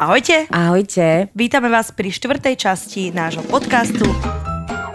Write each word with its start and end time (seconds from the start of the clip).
Ahojte. 0.00 0.48
Ahojte. 0.48 1.28
Vítame 1.36 1.68
vás 1.68 1.92
pri 1.92 2.08
štvrtej 2.08 2.56
časti 2.56 3.12
nášho 3.12 3.44
podcastu. 3.44 4.08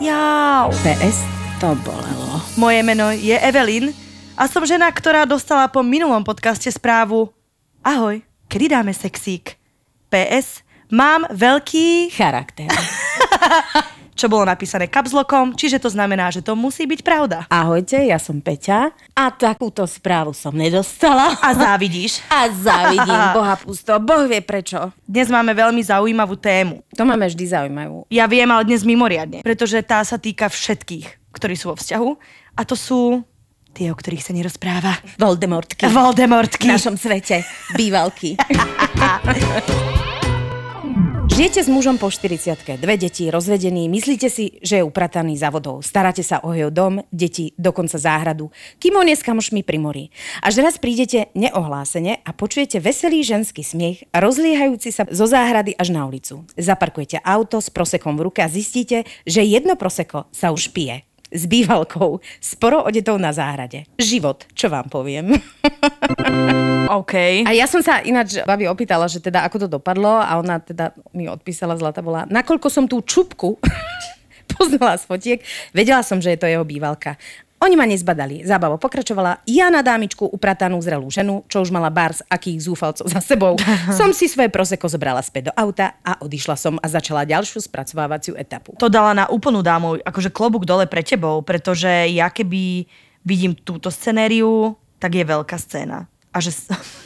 Jau. 0.02 0.74
PS, 0.82 1.22
to 1.62 1.78
bolelo. 1.86 2.42
Moje 2.58 2.82
meno 2.82 3.14
je 3.14 3.38
Evelyn 3.38 3.94
a 4.34 4.50
som 4.50 4.66
žena, 4.66 4.90
ktorá 4.90 5.30
dostala 5.30 5.70
po 5.70 5.86
minulom 5.86 6.26
podcaste 6.26 6.74
správu 6.74 7.30
Ahoj, 7.86 8.26
kedy 8.50 8.66
dáme 8.74 8.98
sexík? 8.98 9.62
PS, 10.10 10.66
mám 10.90 11.30
veľký... 11.30 12.10
Charakter. 12.10 12.66
čo 14.16 14.32
bolo 14.32 14.48
napísané 14.48 14.88
kapzlokom, 14.88 15.54
čiže 15.60 15.84
to 15.84 15.92
znamená, 15.92 16.32
že 16.32 16.40
to 16.40 16.56
musí 16.56 16.88
byť 16.88 17.00
pravda. 17.04 17.38
Ahojte, 17.52 18.00
ja 18.00 18.16
som 18.16 18.40
Peťa 18.40 18.96
a 19.12 19.24
takúto 19.36 19.84
správu 19.84 20.32
som 20.32 20.56
nedostala. 20.56 21.36
A 21.44 21.52
závidíš. 21.52 22.24
A 22.32 22.48
závidím, 22.50 23.22
boha 23.38 23.60
pusto, 23.60 23.92
boh 24.00 24.26
vie 24.26 24.40
prečo. 24.40 24.96
Dnes 25.04 25.28
máme 25.28 25.52
veľmi 25.52 25.84
zaujímavú 25.84 26.40
tému. 26.40 26.82
To 26.96 27.04
máme 27.04 27.28
vždy 27.28 27.46
zaujímavú. 27.52 28.08
Ja 28.08 28.26
viem, 28.26 28.48
ale 28.48 28.64
dnes 28.64 28.88
mimoriadne, 28.88 29.44
pretože 29.44 29.84
tá 29.84 30.00
sa 30.08 30.16
týka 30.16 30.48
všetkých, 30.48 31.36
ktorí 31.36 31.60
sú 31.60 31.76
vo 31.76 31.78
vzťahu 31.78 32.10
a 32.56 32.62
to 32.64 32.80
sú 32.80 33.20
tie, 33.76 33.92
o 33.92 33.96
ktorých 34.00 34.24
sa 34.24 34.32
nerozpráva. 34.32 34.96
Voldemortky. 35.20 35.92
Voldemortky. 35.92 36.72
V 36.72 36.80
našom 36.80 36.96
svete. 36.96 37.44
Bývalky. 37.76 38.40
Žijete 41.36 41.68
s 41.68 41.68
mužom 41.68 42.00
po 42.00 42.08
40 42.08 42.80
dve 42.80 42.96
deti, 42.96 43.28
rozvedený, 43.28 43.92
myslíte 43.92 44.32
si, 44.32 44.56
že 44.64 44.80
je 44.80 44.88
uprataný 44.88 45.36
za 45.36 45.52
vodou. 45.52 45.84
Staráte 45.84 46.24
sa 46.24 46.40
o 46.40 46.56
jeho 46.56 46.72
dom, 46.72 47.04
deti, 47.12 47.52
dokonca 47.60 48.00
záhradu, 48.00 48.56
kým 48.80 48.96
on 48.96 49.04
je 49.04 49.20
s 49.20 49.28
kamošmi 49.28 49.60
pri 49.68 49.76
mori. 49.76 50.16
Až 50.40 50.64
raz 50.64 50.80
prídete 50.80 51.28
neohlásene 51.36 52.24
a 52.24 52.32
počujete 52.32 52.80
veselý 52.80 53.20
ženský 53.20 53.68
smiech, 53.68 54.08
rozliehajúci 54.16 54.96
sa 54.96 55.04
zo 55.12 55.28
záhrady 55.28 55.76
až 55.76 55.92
na 55.92 56.08
ulicu. 56.08 56.48
Zaparkujete 56.56 57.20
auto 57.20 57.60
s 57.60 57.68
prosekom 57.68 58.16
v 58.16 58.32
ruke 58.32 58.40
a 58.40 58.48
zistíte, 58.48 59.04
že 59.28 59.44
jedno 59.44 59.76
proseko 59.76 60.32
sa 60.32 60.56
už 60.56 60.72
pije 60.72 61.04
s 61.36 61.44
bývalkou, 61.46 62.24
sporo 62.40 62.88
odetou 62.88 63.20
na 63.20 63.36
záhrade. 63.36 63.84
Život, 64.00 64.48
čo 64.56 64.72
vám 64.72 64.88
poviem. 64.88 65.36
OK. 67.04 67.44
A 67.44 67.52
ja 67.52 67.68
som 67.68 67.84
sa 67.84 68.00
ináč 68.00 68.40
babi 68.48 68.72
opýtala, 68.72 69.12
že 69.12 69.20
teda 69.20 69.44
ako 69.44 69.68
to 69.68 69.68
dopadlo 69.68 70.24
a 70.24 70.32
ona 70.40 70.64
teda 70.64 70.96
mi 71.12 71.28
odpísala, 71.28 71.76
Zlata 71.76 72.00
bola, 72.00 72.24
nakoľko 72.32 72.68
som 72.72 72.88
tú 72.88 73.04
čupku 73.04 73.60
poznala 74.56 74.96
z 74.96 75.04
fotiek, 75.04 75.40
vedela 75.76 76.00
som, 76.06 76.24
že 76.24 76.34
je 76.34 76.40
to 76.40 76.48
jeho 76.48 76.64
bývalka. 76.64 77.20
Oni 77.66 77.74
ma 77.74 77.90
nezbadali. 77.90 78.46
Zábavo 78.46 78.78
pokračovala. 78.78 79.42
Ja 79.50 79.74
na 79.74 79.82
dámičku 79.82 80.22
upratanú 80.30 80.78
zrelú 80.86 81.10
ženu, 81.10 81.42
čo 81.50 81.66
už 81.66 81.74
mala 81.74 81.90
bars 81.90 82.22
akých 82.30 82.62
zúfalcov 82.62 83.10
za 83.10 83.18
sebou. 83.26 83.58
som 84.00 84.14
si 84.14 84.30
svoje 84.30 84.54
proseko 84.54 84.86
zobrala 84.86 85.26
späť 85.26 85.50
do 85.50 85.54
auta 85.58 85.98
a 86.06 86.22
odišla 86.22 86.62
som 86.62 86.78
a 86.78 86.86
začala 86.86 87.26
ďalšiu 87.26 87.66
spracovávaciu 87.66 88.38
etapu. 88.38 88.78
To 88.78 88.86
dala 88.86 89.18
na 89.18 89.26
úplnú 89.26 89.66
dámu, 89.66 89.98
akože 89.98 90.30
klobúk 90.30 90.70
dole 90.70 90.86
pre 90.86 91.02
tebou, 91.02 91.42
pretože 91.42 91.90
ja 92.14 92.30
keby 92.30 92.86
vidím 93.26 93.58
túto 93.58 93.90
scenériu, 93.90 94.78
tak 95.02 95.18
je 95.18 95.26
veľká 95.26 95.58
scéna 95.58 96.06
a 96.36 96.44
že... 96.44 96.52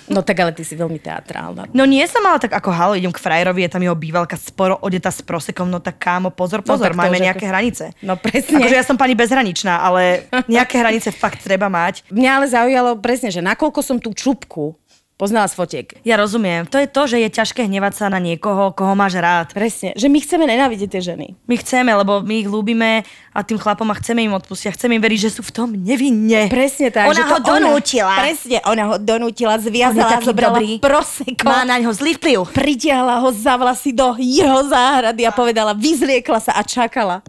No 0.10 0.26
tak 0.26 0.42
ale 0.42 0.50
ty 0.58 0.66
si 0.66 0.74
veľmi 0.74 0.98
teatrálna. 0.98 1.70
No 1.70 1.86
nie 1.86 2.02
som 2.10 2.26
ale 2.26 2.42
tak 2.42 2.50
ako 2.50 2.74
halo, 2.74 2.98
idem 2.98 3.14
k 3.14 3.22
frajerovi, 3.22 3.62
je 3.62 3.78
tam 3.78 3.86
jeho 3.86 3.94
bývalka 3.94 4.42
sporo 4.42 4.82
odeta 4.82 5.14
s 5.14 5.22
prosekom, 5.22 5.70
no 5.70 5.78
tak 5.78 6.02
kámo, 6.02 6.34
pozor, 6.34 6.66
no 6.66 6.74
pozor, 6.74 6.98
no, 6.98 7.06
máme 7.06 7.22
nejaké 7.22 7.46
ako... 7.46 7.52
hranice. 7.54 7.94
No 8.02 8.18
presne. 8.18 8.58
Akože 8.58 8.74
ja 8.74 8.82
som 8.82 8.98
pani 8.98 9.14
bezhraničná, 9.14 9.86
ale 9.86 10.26
nejaké 10.50 10.82
hranice 10.82 11.14
fakt 11.14 11.46
treba 11.46 11.70
mať. 11.70 12.10
Mňa 12.10 12.32
ale 12.42 12.46
zaujalo 12.50 12.98
presne, 12.98 13.30
že 13.30 13.38
nakoľko 13.38 13.86
som 13.86 14.02
tú 14.02 14.10
čupku 14.18 14.74
Poznala 15.20 15.52
z 15.52 15.60
fotiek. 15.60 15.88
Ja 16.08 16.16
rozumiem. 16.16 16.64
To 16.72 16.80
je 16.80 16.88
to, 16.88 17.04
že 17.04 17.20
je 17.20 17.28
ťažké 17.28 17.68
hnevať 17.68 17.92
sa 18.00 18.06
na 18.08 18.24
niekoho, 18.24 18.72
koho 18.72 18.96
máš 18.96 19.20
rád. 19.20 19.52
Presne. 19.52 19.92
Že 20.00 20.08
my 20.08 20.20
chceme 20.24 20.48
nenávidieť 20.48 20.96
tie 20.96 21.04
ženy. 21.12 21.36
My 21.44 21.60
chceme, 21.60 21.92
lebo 21.92 22.24
my 22.24 22.40
ich 22.40 22.48
ľúbime 22.48 23.04
a 23.36 23.40
tým 23.44 23.60
chlapom 23.60 23.92
a 23.92 24.00
chceme 24.00 24.24
im 24.24 24.32
odpustiť 24.32 24.72
a 24.72 24.76
chceme 24.80 24.96
im 24.96 25.04
veriť, 25.04 25.20
že 25.28 25.36
sú 25.36 25.44
v 25.44 25.52
tom 25.52 25.76
nevinne. 25.76 26.48
Presne 26.48 26.88
tak. 26.88 27.12
Ona 27.12 27.36
ho 27.36 27.38
donútila. 27.44 28.16
Ona, 28.16 28.24
presne, 28.24 28.58
ona 28.64 28.84
ho 28.88 28.96
donútila, 28.96 29.60
zviazala, 29.60 30.24
zobrala 30.24 30.56
dobrý. 30.56 30.80
proseko. 30.80 31.44
Má 31.44 31.68
na 31.68 31.84
ňo 31.84 31.92
zlý 31.92 32.16
vplyv. 32.16 32.56
Pritiahla 32.56 33.20
ho 33.20 33.28
za 33.36 33.60
vlasy 33.60 33.92
do 33.92 34.16
jeho 34.16 34.72
záhrady 34.72 35.28
a 35.28 35.36
povedala, 35.36 35.76
vyzliekla 35.76 36.40
sa 36.40 36.56
a 36.56 36.64
čakala. 36.64 37.20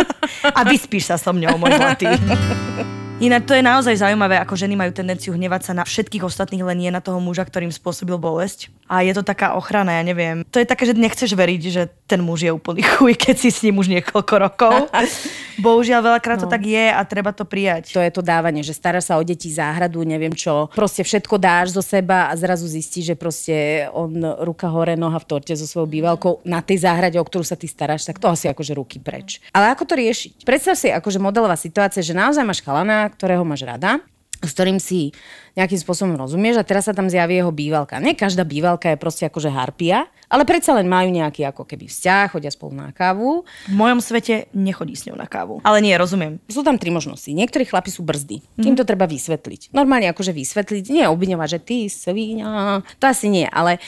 a 0.56 0.64
vyspíš 0.64 1.12
sa 1.12 1.20
so 1.20 1.36
mňou, 1.36 1.60
môj 1.60 1.76
zlatý. 1.76 2.08
Inak 3.22 3.46
to 3.46 3.54
je 3.54 3.62
naozaj 3.62 4.02
zaujímavé, 4.02 4.42
ako 4.42 4.58
ženy 4.58 4.74
majú 4.74 4.90
tendenciu 4.90 5.38
hnevať 5.38 5.70
sa 5.70 5.72
na 5.72 5.86
všetkých 5.86 6.26
ostatných, 6.26 6.66
len 6.66 6.82
nie 6.82 6.90
na 6.90 6.98
toho 6.98 7.22
muža, 7.22 7.46
ktorým 7.46 7.70
spôsobil 7.70 8.18
bolesť. 8.18 8.74
A 8.88 9.00
je 9.00 9.16
to 9.16 9.24
taká 9.24 9.56
ochrana, 9.56 9.96
ja 9.96 10.02
neviem. 10.04 10.44
To 10.52 10.60
je 10.60 10.68
také, 10.68 10.84
že 10.84 10.92
nechceš 10.92 11.32
veriť, 11.32 11.62
že 11.72 11.82
ten 12.04 12.20
muž 12.20 12.44
je 12.44 12.52
úplný 12.52 12.84
chuj, 12.84 13.16
keď 13.24 13.36
si 13.36 13.48
s 13.48 13.64
ním 13.64 13.80
už 13.80 13.88
niekoľko 13.88 14.34
rokov. 14.36 14.74
Bohužiaľ, 15.64 16.14
veľakrát 16.14 16.42
no. 16.42 16.42
to 16.44 16.48
tak 16.50 16.66
je 16.66 16.90
a 16.90 16.98
treba 17.06 17.30
to 17.30 17.46
prijať. 17.46 17.94
To 17.94 18.02
je 18.02 18.10
to 18.10 18.20
dávanie, 18.20 18.66
že 18.66 18.74
staráš 18.74 19.08
sa 19.08 19.16
o 19.16 19.22
deti, 19.22 19.48
záhradu, 19.48 20.02
neviem 20.02 20.34
čo. 20.34 20.66
Proste 20.74 21.06
všetko 21.06 21.38
dáš 21.38 21.78
zo 21.78 21.82
seba 21.82 22.26
a 22.28 22.34
zrazu 22.34 22.66
zistíš, 22.66 23.14
že 23.14 23.16
proste 23.16 23.54
on 23.94 24.18
ruka 24.42 24.66
hore, 24.66 24.98
noha 24.98 25.16
v 25.22 25.28
torte 25.30 25.54
so 25.54 25.64
svojou 25.64 25.86
bývalkou 25.86 26.42
na 26.42 26.58
tej 26.58 26.82
záhrade, 26.82 27.16
o 27.16 27.24
ktorú 27.24 27.46
sa 27.46 27.54
ty 27.54 27.70
staráš, 27.70 28.02
tak 28.02 28.18
to 28.18 28.26
asi 28.26 28.50
akože 28.50 28.74
ruky 28.74 28.98
preč. 28.98 29.38
Ale 29.54 29.70
ako 29.70 29.86
to 29.86 29.94
riešiť? 29.94 30.42
Predstav 30.42 30.74
si 30.74 30.90
akože 30.90 31.22
modelová 31.22 31.54
situácia, 31.54 32.02
že 32.02 32.18
naozaj 32.18 32.42
máš 32.42 32.60
chalana, 32.60 33.06
ktorého 33.14 33.46
máš 33.46 33.62
rada, 33.62 34.02
s 34.46 34.54
ktorým 34.54 34.78
si 34.78 35.10
nejakým 35.54 35.78
spôsobom 35.78 36.14
rozumieš 36.18 36.58
a 36.60 36.66
teraz 36.66 36.90
sa 36.90 36.94
tam 36.94 37.06
zjaví 37.06 37.38
jeho 37.38 37.54
bývalka. 37.54 38.02
Nie 38.02 38.18
každá 38.18 38.42
bývalka 38.42 38.90
je 38.90 38.98
proste 38.98 39.24
akože 39.26 39.50
harpia, 39.50 40.10
ale 40.26 40.42
predsa 40.42 40.74
len 40.74 40.90
majú 40.90 41.14
nejaký 41.14 41.46
ako 41.46 41.62
keby 41.62 41.86
vzťah, 41.86 42.34
chodia 42.34 42.50
spolu 42.50 42.74
na 42.74 42.90
kávu. 42.90 43.46
V 43.70 43.76
mojom 43.76 44.02
svete 44.02 44.50
nechodí 44.50 44.98
s 44.98 45.06
ňou 45.06 45.14
na 45.14 45.30
kávu. 45.30 45.62
Ale 45.62 45.78
nie, 45.78 45.94
rozumiem. 45.94 46.42
Sú 46.50 46.66
tam 46.66 46.74
tri 46.74 46.90
možnosti. 46.90 47.30
Niektorí 47.30 47.68
chlapi 47.68 47.94
sú 47.94 48.02
brzdy. 48.02 48.42
Mm-hmm. 48.42 48.64
Tým 48.66 48.74
to 48.74 48.82
treba 48.82 49.06
vysvetliť. 49.06 49.70
Normálne 49.70 50.10
akože 50.10 50.34
vysvetliť, 50.34 50.90
nie 50.90 51.06
obviňovať, 51.06 51.48
že 51.48 51.60
ty 51.62 51.76
svíňa, 51.86 52.82
to 52.98 53.04
asi 53.06 53.30
nie, 53.30 53.46
ale 53.46 53.78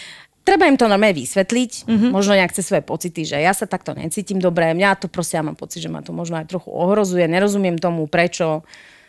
treba 0.47 0.71
im 0.71 0.79
to 0.79 0.87
normálne 0.87 1.19
vysvetliť, 1.19 1.91
mm-hmm. 1.91 2.11
možno 2.15 2.39
nejak 2.39 2.55
chce 2.55 2.63
svoje 2.63 2.83
pocity, 2.87 3.27
že 3.27 3.43
ja 3.43 3.51
sa 3.51 3.67
takto 3.67 3.99
necítim 3.99 4.39
dobre, 4.39 4.71
mňa 4.71 5.03
to 5.03 5.11
proste, 5.11 5.35
ja 5.35 5.43
mám 5.43 5.59
pocit, 5.59 5.83
že 5.83 5.91
ma 5.91 6.07
to 6.07 6.15
možno 6.15 6.39
aj 6.39 6.47
trochu 6.47 6.71
ohrozuje, 6.71 7.27
nerozumiem 7.27 7.75
tomu, 7.83 8.07
prečo 8.07 8.63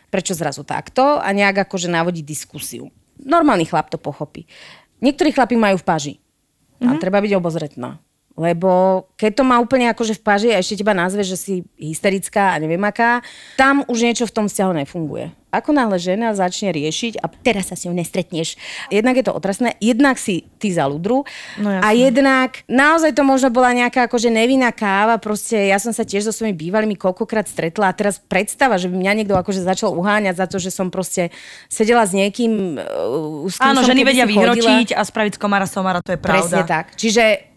prečo 0.08 0.32
zrazu 0.32 0.64
takto 0.64 1.20
a 1.20 1.28
nejak 1.32 1.68
akože 1.68 1.88
navodiť 1.92 2.24
diskusiu. 2.24 2.88
Normálny 3.20 3.68
chlap 3.68 3.92
to 3.92 4.00
pochopí. 4.00 4.48
Niektorí 5.04 5.30
chlapi 5.34 5.54
majú 5.54 5.78
v 5.78 5.86
paži. 5.86 6.14
A 6.78 6.94
mm-hmm. 6.94 7.00
treba 7.02 7.18
byť 7.18 7.32
obozretná. 7.34 7.98
Lebo 8.38 9.02
keď 9.18 9.42
to 9.42 9.44
má 9.44 9.58
úplne 9.58 9.90
akože 9.90 10.14
v 10.14 10.22
paži 10.22 10.48
a 10.54 10.62
ešte 10.62 10.78
teba 10.78 10.94
nazve, 10.94 11.26
že 11.26 11.34
si 11.34 11.66
hysterická 11.74 12.54
a 12.54 12.62
neviem 12.62 12.80
aká, 12.86 13.18
tam 13.58 13.82
už 13.90 14.06
niečo 14.06 14.30
v 14.30 14.34
tom 14.38 14.46
vzťahu 14.46 14.72
nefunguje. 14.86 15.34
Ako 15.48 15.72
náhle 15.72 15.96
žena 15.96 16.36
začne 16.36 16.76
riešiť 16.76 17.24
a 17.24 17.26
teraz 17.40 17.72
sa 17.72 17.74
s 17.74 17.88
ňou 17.88 17.96
nestretneš. 17.96 18.60
Jednak 18.92 19.16
je 19.16 19.24
to 19.24 19.32
otrasné, 19.32 19.80
jednak 19.80 20.20
si 20.20 20.44
ty 20.60 20.68
za 20.68 20.84
ľudru 20.84 21.24
no, 21.56 21.68
a 21.72 21.88
jednak 21.96 22.68
naozaj 22.68 23.16
to 23.16 23.24
možno 23.24 23.48
bola 23.48 23.72
nejaká 23.72 24.12
akože 24.12 24.28
nevinná 24.28 24.68
káva, 24.76 25.16
proste 25.16 25.72
ja 25.72 25.80
som 25.80 25.96
sa 25.96 26.04
tiež 26.04 26.28
so 26.28 26.36
svojimi 26.36 26.52
bývalými 26.52 27.00
koľkokrát 27.00 27.48
stretla 27.48 27.88
a 27.88 27.96
teraz 27.96 28.20
predstava, 28.20 28.76
že 28.76 28.92
by 28.92 29.00
mňa 29.00 29.12
niekto 29.24 29.40
akože 29.40 29.64
začal 29.64 29.96
uháňať 29.96 30.36
za 30.36 30.46
to, 30.52 30.60
že 30.60 30.68
som 30.68 30.92
proste 30.92 31.32
sedela 31.72 32.04
s 32.04 32.12
niekým, 32.12 32.76
uh, 32.76 33.48
s 33.48 33.56
kým 33.56 33.72
Áno, 33.72 33.80
som 33.80 33.88
ženy 33.88 34.04
vedia 34.04 34.28
vyhročiť 34.28 34.92
a 34.92 35.00
spraviť 35.00 35.32
z 35.32 35.40
komára 35.40 35.64
somara, 35.64 36.04
to 36.04 36.12
je 36.12 36.20
pravda. 36.20 36.44
Presne 36.44 36.62
tak. 36.68 36.92
Čiže 36.92 37.47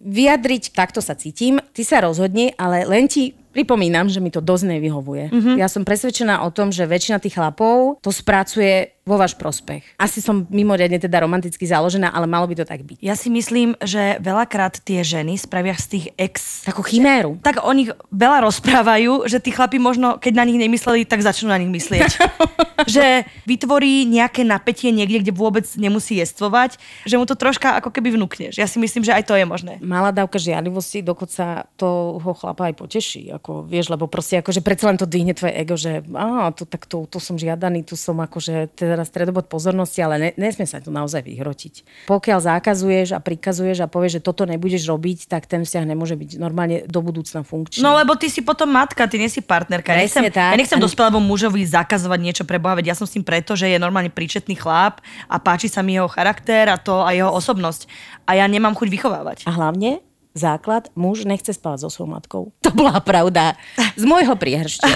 vyjadriť, 0.00 0.72
takto 0.72 1.04
sa 1.04 1.12
cítim, 1.12 1.60
ty 1.76 1.84
sa 1.84 2.00
rozhodni, 2.00 2.56
ale 2.56 2.88
len 2.88 3.04
ti 3.06 3.36
pripomínam, 3.50 4.06
že 4.06 4.22
mi 4.22 4.30
to 4.30 4.38
dosť 4.38 4.78
nevyhovuje. 4.78 5.24
Mm-hmm. 5.34 5.56
Ja 5.58 5.66
som 5.66 5.82
presvedčená 5.82 6.46
o 6.46 6.54
tom, 6.54 6.70
že 6.70 6.86
väčšina 6.86 7.18
tých 7.18 7.34
chlapov 7.34 7.98
to 7.98 8.14
spracuje 8.14 8.94
vo 9.08 9.16
váš 9.16 9.32
prospech. 9.34 9.96
Asi 9.96 10.20
som 10.20 10.44
mimoriadne 10.52 11.00
teda 11.00 11.24
romanticky 11.24 11.64
založená, 11.64 12.12
ale 12.12 12.28
malo 12.28 12.44
by 12.44 12.60
to 12.60 12.64
tak 12.68 12.84
byť. 12.84 13.00
Ja 13.00 13.16
si 13.16 13.32
myslím, 13.32 13.74
že 13.80 14.20
veľakrát 14.20 14.78
tie 14.84 15.00
ženy 15.00 15.40
spravia 15.40 15.72
z 15.74 15.86
tých 15.96 16.06
ex... 16.20 16.62
Takú 16.68 16.84
chiméru. 16.84 17.40
Tak 17.40 17.64
o 17.64 17.72
nich 17.72 17.88
veľa 18.12 18.44
rozprávajú, 18.44 19.24
že 19.24 19.40
tí 19.40 19.50
chlapi 19.50 19.80
možno, 19.80 20.20
keď 20.20 20.32
na 20.36 20.44
nich 20.44 20.60
nemysleli, 20.60 21.08
tak 21.08 21.24
začnú 21.24 21.48
na 21.48 21.58
nich 21.58 21.72
myslieť. 21.72 22.12
že 22.88 23.24
vytvorí 23.48 24.04
nejaké 24.08 24.44
napätie 24.44 24.92
niekde, 24.92 25.24
kde 25.24 25.32
vôbec 25.32 25.64
nemusí 25.76 26.20
jestvovať, 26.20 26.76
že 27.04 27.16
mu 27.16 27.24
to 27.24 27.36
troška 27.36 27.80
ako 27.80 27.92
keby 27.92 28.14
vnúkneš. 28.14 28.60
Ja 28.60 28.68
si 28.68 28.76
myslím, 28.80 29.04
že 29.04 29.16
aj 29.16 29.28
to 29.28 29.34
je 29.36 29.44
možné. 29.48 29.80
Malá 29.80 30.12
dávka 30.12 30.36
žiadlivosti 30.36 31.00
dokonca 31.00 31.68
toho 31.80 32.32
chlapa 32.36 32.68
aj 32.68 32.74
poteší. 32.76 33.32
Ako, 33.36 33.64
vieš, 33.64 33.88
lebo 33.92 34.08
proste 34.08 34.40
akože 34.40 34.60
predsa 34.60 34.92
len 34.92 35.00
to 35.00 35.08
dvihne 35.08 35.32
tvoje 35.32 35.56
ego, 35.56 35.74
že 35.76 36.04
á, 36.12 36.52
to, 36.52 36.68
tak 36.68 36.84
to, 36.84 37.08
to 37.08 37.18
som 37.18 37.40
žiadaný, 37.40 37.84
tu 37.84 37.96
som 37.96 38.16
akože 38.20 38.70
teraz 38.76 38.99
teda 39.00 39.08
stredobod 39.08 39.48
pozornosti, 39.48 40.04
ale 40.04 40.14
ne, 40.20 40.30
nesmie 40.36 40.68
sa 40.68 40.84
tu 40.84 40.92
naozaj 40.92 41.24
vyhrotiť. 41.24 42.04
Pokiaľ 42.04 42.38
zakazuješ 42.44 43.16
a 43.16 43.18
prikazuješ 43.24 43.80
a 43.80 43.88
povieš, 43.88 44.20
že 44.20 44.22
toto 44.24 44.44
nebudeš 44.44 44.84
robiť, 44.84 45.24
tak 45.24 45.48
ten 45.48 45.64
vzťah 45.64 45.84
nemôže 45.88 46.20
byť 46.20 46.36
normálne 46.36 46.84
do 46.84 47.00
budúcna 47.00 47.40
funkčný. 47.40 47.80
No 47.80 47.96
lebo 47.96 48.12
ty 48.20 48.28
si 48.28 48.44
potom 48.44 48.68
matka, 48.68 49.08
ty 49.08 49.16
nie 49.16 49.32
si 49.32 49.40
partnerka. 49.40 49.96
Ja 49.96 50.04
nechcem, 50.04 50.28
tak. 50.28 50.52
ja 50.52 50.60
nechcem 50.60 50.76
Ani- 50.76 50.84
dospelému 50.84 51.24
mužovi 51.24 51.64
zakazovať 51.64 52.20
niečo 52.20 52.44
pre 52.44 52.60
Boha, 52.60 52.76
veď 52.76 52.92
ja 52.92 52.96
som 52.98 53.08
s 53.08 53.16
tým 53.16 53.24
preto, 53.24 53.56
že 53.56 53.72
je 53.72 53.80
normálne 53.80 54.12
príčetný 54.12 54.60
chlap 54.60 55.00
a 55.32 55.40
páči 55.40 55.72
sa 55.72 55.80
mi 55.80 55.96
jeho 55.96 56.12
charakter 56.12 56.68
a 56.68 56.76
to 56.76 57.00
a 57.00 57.16
jeho 57.16 57.32
osobnosť. 57.32 57.88
A 58.28 58.36
ja 58.36 58.44
nemám 58.44 58.76
chuť 58.76 58.92
vychovávať. 58.92 59.48
A 59.48 59.56
hlavne 59.56 60.04
základ, 60.34 60.90
muž 60.94 61.26
nechce 61.26 61.50
spávať 61.50 61.86
so 61.86 61.88
svojou 61.90 62.10
matkou. 62.14 62.42
To 62.62 62.70
bola 62.70 63.02
pravda. 63.02 63.58
Z 63.98 64.06
môjho 64.06 64.38
priehršťa. 64.38 64.86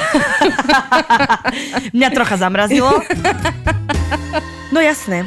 Mňa 1.96 2.08
trocha 2.14 2.36
zamrazilo. 2.38 2.90
No 4.74 4.82
jasné. 4.82 5.22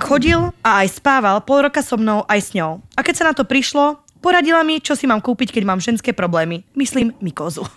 Chodil 0.00 0.40
a 0.64 0.80
aj 0.80 0.96
spával 0.96 1.36
pol 1.44 1.68
roka 1.68 1.84
so 1.84 2.00
mnou 2.00 2.24
aj 2.24 2.40
s 2.40 2.56
ňou. 2.56 2.80
A 2.96 3.04
keď 3.04 3.14
sa 3.20 3.28
na 3.28 3.36
to 3.36 3.44
prišlo, 3.44 4.00
poradila 4.24 4.64
mi, 4.64 4.80
čo 4.80 4.96
si 4.96 5.04
mám 5.04 5.20
kúpiť, 5.20 5.52
keď 5.52 5.68
mám 5.68 5.84
ženské 5.84 6.16
problémy. 6.16 6.64
Myslím, 6.72 7.12
mikozu. 7.20 7.68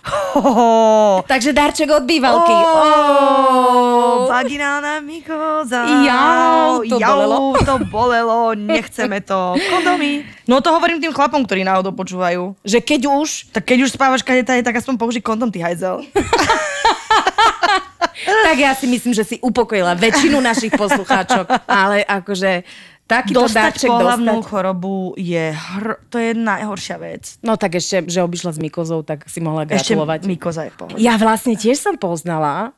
Takže 1.28 1.52
darček 1.52 1.92
od 1.92 2.08
bývalky. 2.08 2.56
Oh, 2.56 4.24
vaginálna 4.32 5.04
mykoza. 5.04 5.84
Jau, 6.08 6.80
to 6.88 6.96
Jau, 6.96 7.12
bolelo. 7.20 7.36
to 7.60 7.74
bolelo, 7.92 8.40
nechceme 8.56 9.20
to. 9.20 9.60
Kondomy. 9.60 10.24
No 10.48 10.64
to 10.64 10.72
hovorím 10.72 11.04
tým 11.04 11.12
chlapom, 11.12 11.44
ktorí 11.44 11.68
náhodou 11.68 11.92
počúvajú. 11.92 12.56
Že 12.64 12.80
keď 12.80 13.00
už, 13.12 13.28
Tak 13.52 13.68
keď 13.68 13.84
už 13.84 13.92
spávaš 13.92 14.24
kadeta, 14.24 14.56
tak 14.64 14.80
aspoň 14.80 14.96
použij 14.96 15.20
kondom, 15.20 15.52
ty 15.52 15.60
hajzel. 15.60 16.00
tak 18.22 18.56
ja 18.56 18.72
si 18.72 18.86
myslím, 18.86 19.12
že 19.12 19.24
si 19.24 19.36
upokojila 19.42 19.98
väčšinu 19.98 20.38
našich 20.38 20.72
poslucháčok. 20.74 21.50
Ale 21.66 22.06
akože 22.06 22.62
takýto 23.04 23.44
Dostať 23.44 23.84
pohlavnú 23.84 24.40
dostať. 24.40 24.48
chorobu 24.48 25.12
je, 25.20 25.52
hr... 25.52 26.00
to 26.08 26.16
je 26.16 26.32
najhoršia 26.32 26.96
vec. 26.96 27.36
No 27.44 27.60
tak 27.60 27.76
ešte, 27.76 28.08
že 28.08 28.24
obišla 28.24 28.56
s 28.56 28.58
Mikozou, 28.58 29.04
tak 29.04 29.28
si 29.28 29.44
mohla 29.44 29.68
Ešte 29.68 29.92
gratulovať. 29.92 30.20
mykoza 30.24 30.64
je 30.64 30.70
v 30.72 30.76
pohode. 30.80 30.96
Ja 30.96 31.20
vlastne 31.20 31.52
tiež 31.52 31.76
som 31.76 32.00
poznala 32.00 32.72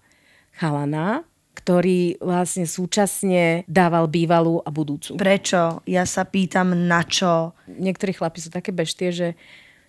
chalana, 0.59 1.23
ktorý 1.57 2.19
vlastne 2.19 2.67
súčasne 2.67 3.63
dával 3.71 4.11
bývalú 4.11 4.61
a 4.63 4.71
budúcu. 4.75 5.15
Prečo? 5.15 5.83
Ja 5.87 6.03
sa 6.05 6.27
pýtam, 6.27 6.75
na 6.75 7.07
čo? 7.07 7.55
Niektorí 7.71 8.13
chlapi 8.15 8.39
sú 8.43 8.51
také 8.51 8.75
beštie, 8.75 9.15
že, 9.15 9.29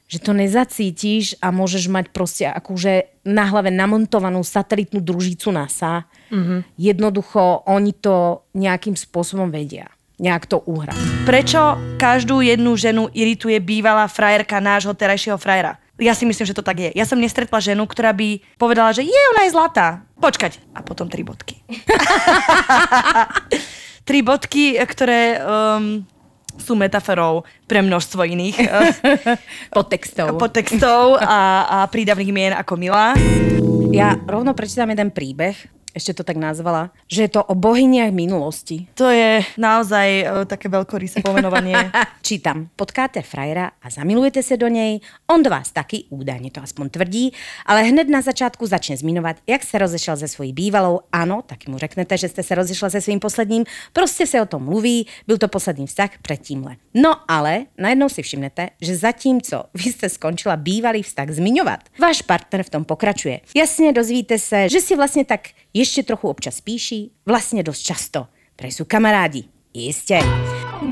že 0.08 0.24
to 0.24 0.32
nezacítiš 0.32 1.36
a 1.44 1.52
môžeš 1.52 1.92
mať 1.92 2.06
proste 2.16 2.48
akože 2.48 3.12
na 3.28 3.44
hlave 3.52 3.76
namontovanú 3.76 4.40
satelitnú 4.40 5.04
družicu 5.04 5.52
NASA. 5.52 6.08
Mm-hmm. 6.32 6.60
Jednoducho 6.80 7.68
oni 7.68 7.92
to 7.92 8.48
nejakým 8.56 8.96
spôsobom 8.96 9.52
vedia. 9.52 9.92
Nejak 10.18 10.50
to 10.50 10.64
uhrať. 10.66 10.98
Prečo 11.28 11.78
každú 12.02 12.42
jednu 12.42 12.74
ženu 12.74 13.06
irituje 13.14 13.60
bývalá 13.62 14.10
frajerka 14.10 14.58
nášho 14.58 14.96
terajšieho 14.96 15.38
frajera? 15.38 15.78
Ja 16.02 16.18
si 16.18 16.26
myslím, 16.26 16.46
že 16.46 16.58
to 16.58 16.66
tak 16.66 16.78
je. 16.78 16.90
Ja 16.94 17.06
som 17.06 17.22
nestretla 17.22 17.62
ženu, 17.62 17.86
ktorá 17.86 18.14
by 18.14 18.42
povedala, 18.58 18.94
že 18.94 19.06
je, 19.06 19.22
ona 19.36 19.46
je 19.46 19.54
zlatá. 19.54 20.08
Počkať. 20.18 20.58
A 20.74 20.82
potom 20.82 21.10
tri 21.10 21.22
bodky. 21.22 21.62
tri 24.08 24.22
bodky, 24.22 24.78
ktoré 24.78 25.42
um, 25.42 26.06
sú 26.58 26.74
metaforou 26.76 27.46
pre 27.66 27.80
množstvo 27.86 28.22
iných 28.26 28.58
uh, 28.66 28.92
Podtextov. 29.78 30.36
podtextov 30.38 31.22
a, 31.22 31.66
a 31.66 31.78
prídavných 31.88 32.32
mien 32.34 32.54
ako 32.54 32.74
milá. 32.76 33.14
Ja 33.94 34.20
rovno 34.28 34.52
prečítam 34.52 34.90
jeden 34.92 35.14
príbeh, 35.14 35.56
ešte 35.98 36.14
to 36.14 36.24
tak 36.24 36.38
nazvala, 36.38 36.94
že 37.10 37.26
je 37.26 37.32
to 37.34 37.42
o 37.44 37.58
bohyniach 37.58 38.14
minulosti. 38.14 38.86
To 38.94 39.10
je 39.10 39.42
naozaj 39.58 40.08
uh, 40.24 40.26
také 40.46 40.70
veľkorysé 40.70 41.26
pomenovanie. 41.26 41.74
Čítam. 42.22 42.70
Potkáte 42.78 43.22
frajera 43.26 43.72
a 43.82 43.90
zamilujete 43.90 44.44
se 44.44 44.58
do 44.58 44.68
něj, 44.68 45.00
on 45.28 45.44
do 45.44 45.50
vás 45.50 45.72
taky, 45.72 46.06
údajně 46.10 46.52
to 46.52 46.62
aspoň 46.62 46.90
tvrdí, 46.90 47.34
ale 47.66 47.84
hned 47.84 48.10
na 48.10 48.22
začátku 48.22 48.66
začne 48.66 48.98
zmiňovat, 48.98 49.36
jak 49.48 49.64
se 49.64 49.78
rozešel 49.78 50.18
se 50.18 50.28
svojí 50.28 50.54
bývalou. 50.54 51.00
Ano, 51.12 51.42
taky 51.42 51.72
mu 51.72 51.78
řeknete, 51.78 52.18
že 52.18 52.30
jste 52.30 52.44
se 52.44 52.56
rozešla 52.56 52.90
se 52.90 53.02
svým 53.02 53.20
posledním, 53.20 53.66
prostě 53.94 54.28
se 54.28 54.42
o 54.42 54.46
tom 54.46 54.64
mluví, 54.64 55.08
byl 55.28 55.38
to 55.38 55.48
poslední 55.48 55.88
vztah 55.88 56.10
před 56.22 56.38
tímhle. 56.38 56.76
No 56.94 57.16
ale 57.28 57.66
najednou 57.78 58.10
si 58.10 58.22
všimnete, 58.22 58.70
že 58.82 58.96
zatímco 58.96 59.64
vy 59.74 59.84
jste 59.84 60.10
skončila 60.10 60.56
bývalý 60.56 61.04
vztah 61.04 61.30
zmiňovat, 61.30 61.80
váš 62.00 62.22
partner 62.22 62.64
v 62.64 62.70
tom 62.70 62.86
pokračuje. 62.86 63.40
Jasně 63.56 63.94
dozvíte 63.94 64.40
se, 64.40 64.70
že 64.70 64.82
si 64.82 64.96
vlastně 64.96 65.26
tak 65.26 65.42
ještě 65.88 66.04
trochu 66.04 66.28
občas 66.28 66.62
píší, 66.62 67.12
vlastně 67.26 67.64
dost 67.64 67.80
často. 67.80 68.28
Prej 68.60 68.72
sú 68.72 68.84
kamarádi. 68.84 69.48
Jistě. 69.74 70.20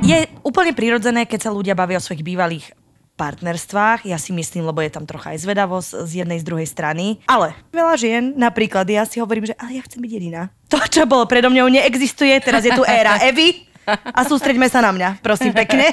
Je 0.06 0.18
úplne 0.46 0.72
prirodzené, 0.78 1.26
keď 1.26 1.50
sa 1.50 1.52
ľudia 1.52 1.74
bavia 1.74 1.98
o 1.98 2.06
svojich 2.06 2.24
bývalých 2.24 2.72
partnerstvách, 3.18 4.06
ja 4.06 4.22
si 4.22 4.32
myslím, 4.36 4.70
lebo 4.70 4.86
je 4.86 4.94
tam 4.94 5.10
trocha 5.10 5.34
aj 5.34 5.42
zvedavosť 5.42 5.90
z 6.06 6.12
jednej, 6.22 6.40
z 6.40 6.46
druhej 6.46 6.68
strany. 6.70 7.20
Ale 7.26 7.58
veľa 7.74 7.96
žien, 7.98 8.24
napríklad 8.38 8.86
ja 8.86 9.04
si 9.10 9.18
hovorím, 9.18 9.50
že 9.50 9.58
ale 9.58 9.80
ja 9.80 9.82
chcem 9.84 10.04
byť 10.04 10.12
jediná. 10.12 10.54
To, 10.70 10.78
čo 10.86 11.10
bolo 11.10 11.26
predo 11.26 11.50
mňou, 11.50 11.74
neexistuje, 11.74 12.38
teraz 12.44 12.62
je 12.62 12.76
tu 12.76 12.86
éra 12.86 13.18
Evy 13.26 13.66
a 13.90 14.22
sústreďme 14.26 14.70
sa 14.70 14.86
na 14.86 14.92
mňa, 14.94 15.10
prosím 15.26 15.54
pekne. 15.56 15.90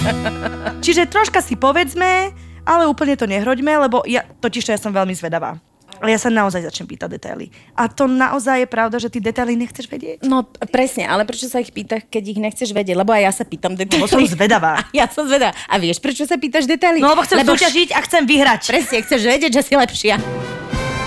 Čiže 0.84 1.08
troška 1.08 1.40
si 1.40 1.56
povedzme, 1.56 2.36
ale 2.68 2.84
úplne 2.84 3.16
to 3.16 3.24
nehroďme, 3.24 3.88
lebo 3.88 4.04
ja, 4.04 4.26
totiž 4.26 4.68
to 4.68 4.74
ja 4.76 4.80
som 4.80 4.92
veľmi 4.92 5.14
zvedavá. 5.16 5.56
Ale 6.02 6.10
ja 6.10 6.18
sa 6.18 6.34
naozaj 6.34 6.66
začnem 6.66 6.90
pýtať 6.90 7.14
detaily. 7.14 7.46
A 7.78 7.86
to 7.86 8.10
naozaj 8.10 8.66
je 8.66 8.68
pravda, 8.68 8.98
že 8.98 9.06
ty 9.06 9.22
detaily 9.22 9.54
nechceš 9.54 9.86
vedieť. 9.86 10.26
No 10.26 10.42
presne, 10.66 11.06
ale 11.06 11.22
prečo 11.22 11.46
sa 11.46 11.62
ich 11.62 11.70
pýtaš, 11.70 12.10
keď 12.10 12.22
ich 12.26 12.38
nechceš 12.42 12.74
vedieť? 12.74 12.98
Lebo 12.98 13.14
aj 13.14 13.22
ja 13.22 13.32
sa 13.32 13.44
pýtam 13.46 13.78
detaily. 13.78 14.02
Lebo 14.02 14.10
som 14.10 14.26
zvedavá. 14.26 14.82
Ja 14.92 15.06
som 15.08 15.24
zvedavá. 15.24 15.54
A 15.70 15.78
vieš, 15.78 16.02
prečo 16.02 16.26
sa 16.26 16.36
pýtaš 16.36 16.66
detaily? 16.66 16.98
No 16.98 17.14
lebo 17.14 17.22
chcem 17.22 17.38
lebo 17.38 17.54
súťažiť 17.54 17.94
a 17.94 18.02
chcem 18.02 18.22
vyhrať. 18.26 18.60
Presne, 18.66 18.98
chceš 19.06 19.20
vedieť, 19.24 19.52
že 19.54 19.62
si 19.62 19.74
lepšia. 19.78 20.18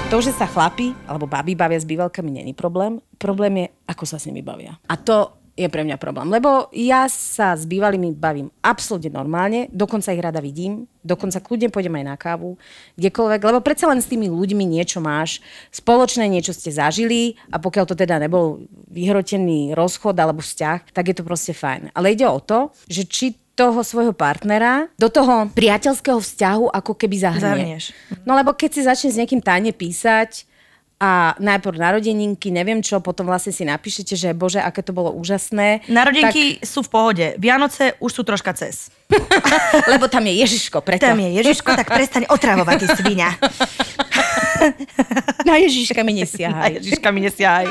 To, 0.09 0.17
že 0.23 0.31
sa 0.31 0.47
chlapi 0.47 0.95
alebo 1.05 1.27
baby 1.27 1.59
bavia 1.59 1.75
s 1.75 1.83
bývalkami, 1.83 2.39
není 2.39 2.55
problém. 2.55 3.03
Problém 3.19 3.65
je, 3.65 3.67
ako 3.89 4.03
sa 4.07 4.15
s 4.15 4.31
nimi 4.31 4.39
bavia. 4.39 4.79
A 4.87 4.95
to 4.95 5.44
je 5.55 5.71
pre 5.71 5.87
mňa 5.87 5.95
problém. 5.95 6.27
Lebo 6.27 6.67
ja 6.75 7.07
sa 7.07 7.55
s 7.55 7.63
bývalými 7.63 8.11
bavím 8.11 8.51
absolútne 8.59 9.07
normálne, 9.07 9.71
dokonca 9.71 10.11
ich 10.11 10.19
rada 10.19 10.43
vidím, 10.43 10.83
dokonca 10.99 11.39
kľudne 11.39 11.71
pôjdem 11.71 11.95
aj 11.95 12.05
na 12.05 12.15
kávu, 12.19 12.59
kdekoľvek, 12.99 13.41
lebo 13.41 13.63
predsa 13.63 13.87
len 13.87 14.03
s 14.03 14.11
tými 14.11 14.27
ľuďmi 14.27 14.67
niečo 14.67 14.99
máš, 14.99 15.39
spoločné 15.71 16.27
niečo 16.27 16.51
ste 16.51 16.75
zažili 16.75 17.39
a 17.47 17.57
pokiaľ 17.57 17.85
to 17.87 17.95
teda 17.95 18.19
nebol 18.19 18.67
vyhrotený 18.91 19.71
rozchod 19.71 20.19
alebo 20.19 20.43
vzťah, 20.43 20.91
tak 20.91 21.07
je 21.07 21.15
to 21.15 21.23
proste 21.23 21.55
fajn. 21.55 21.95
Ale 21.95 22.11
ide 22.11 22.27
o 22.27 22.43
to, 22.43 22.75
že 22.91 23.07
či 23.07 23.25
toho 23.55 23.79
svojho 23.87 24.11
partnera 24.11 24.91
do 24.99 25.07
toho 25.07 25.47
priateľského 25.55 26.19
vzťahu 26.19 26.75
ako 26.75 26.91
keby 26.91 27.15
Zahrnieš. 27.23 27.95
No 28.27 28.35
lebo 28.35 28.51
keď 28.51 28.69
si 28.75 28.81
začne 28.83 29.09
s 29.15 29.19
niekým 29.23 29.39
tajne 29.39 29.71
písať 29.71 30.43
a 31.05 31.37
najprv 31.37 31.77
narodeninky, 31.77 32.49
neviem 32.49 32.81
čo, 32.81 32.97
potom 32.97 33.29
vlastne 33.29 33.53
si 33.53 33.61
napíšete, 33.61 34.17
že 34.17 34.33
bože, 34.33 34.57
aké 34.57 34.81
to 34.81 34.89
bolo 34.89 35.13
úžasné. 35.13 35.85
Narodenky 35.85 36.57
tak... 36.57 36.65
sú 36.65 36.81
v 36.81 36.89
pohode. 36.89 37.25
Vianoce 37.37 37.93
už 38.01 38.09
sú 38.09 38.21
troška 38.25 38.57
cez. 38.57 38.89
Lebo 39.91 40.09
tam 40.09 40.25
je 40.25 40.33
Ježiško, 40.41 40.81
preto. 40.81 41.05
Tam 41.05 41.21
je 41.21 41.29
Ježiško, 41.37 41.77
tak 41.77 41.93
prestaň 41.93 42.25
otravovať, 42.25 42.75
ty 42.81 42.87
svinia. 42.97 43.29
Na 45.49 45.61
Ježiška 45.61 46.01
mi 46.01 46.17
nesiahaj. 46.17 46.81
Ježiška 46.81 47.13
mi 47.13 47.21
nesiahaj. 47.21 47.69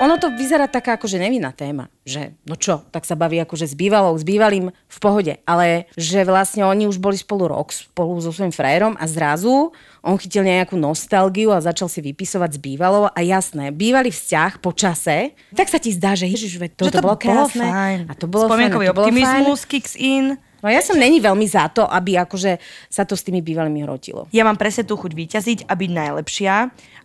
Ono 0.00 0.16
to 0.16 0.32
vyzerá 0.32 0.64
taká 0.64 0.96
akože 0.96 1.20
nevinná 1.20 1.52
téma, 1.52 1.92
že 2.08 2.32
no 2.48 2.56
čo, 2.56 2.80
tak 2.88 3.04
sa 3.04 3.12
baví 3.20 3.36
akože 3.44 3.68
s 3.68 3.76
bývalou, 3.76 4.16
s 4.16 4.24
bývalým 4.24 4.72
v 4.72 4.98
pohode, 4.98 5.36
ale 5.44 5.84
že 5.92 6.24
vlastne 6.24 6.64
oni 6.64 6.88
už 6.88 6.96
boli 6.96 7.20
spolu 7.20 7.52
rok, 7.52 7.68
spolu 7.68 8.16
so 8.24 8.32
svojím 8.32 8.50
frajerom 8.50 8.96
a 8.96 9.04
zrazu 9.04 9.76
on 10.00 10.16
chytil 10.16 10.40
nejakú 10.40 10.80
nostalgiu 10.80 11.52
a 11.52 11.60
začal 11.60 11.92
si 11.92 12.00
vypisovať 12.00 12.56
s 12.56 12.58
bývalou 12.58 13.12
a 13.12 13.20
jasné, 13.20 13.68
bývalý 13.68 14.08
vzťah 14.08 14.64
po 14.64 14.72
čase, 14.72 15.36
tak 15.52 15.68
sa 15.68 15.76
ti 15.76 15.92
zdá, 15.92 16.16
že 16.16 16.24
ježiš, 16.24 16.56
to, 16.80 16.88
Že 16.88 16.96
to, 16.96 17.04
bolo 17.04 17.20
krásne. 17.20 17.68
fajn. 17.68 17.98
A 18.08 18.12
to 18.16 18.24
bolo 18.24 18.48
fajn. 18.48 18.56
Spomienkový 18.56 18.86
to 18.88 18.96
bolo 18.96 19.06
fajn. 19.06 19.20
optimizmus, 19.20 19.60
kicks 19.68 19.94
in. 20.00 20.40
No 20.60 20.68
ja 20.68 20.84
som 20.84 20.96
není 20.96 21.20
veľmi 21.20 21.44
za 21.48 21.72
to, 21.72 21.88
aby 21.88 22.20
akože 22.20 22.60
sa 22.92 23.08
to 23.08 23.16
s 23.16 23.24
tými 23.24 23.40
bývalými 23.40 23.84
hrotilo. 23.84 24.28
Ja 24.32 24.44
mám 24.44 24.60
presne 24.60 24.84
tú 24.84 24.96
chuť 25.00 25.12
vyťaziť 25.16 25.58
a 25.68 25.72
byť 25.72 25.90
najlepšia 25.90 26.54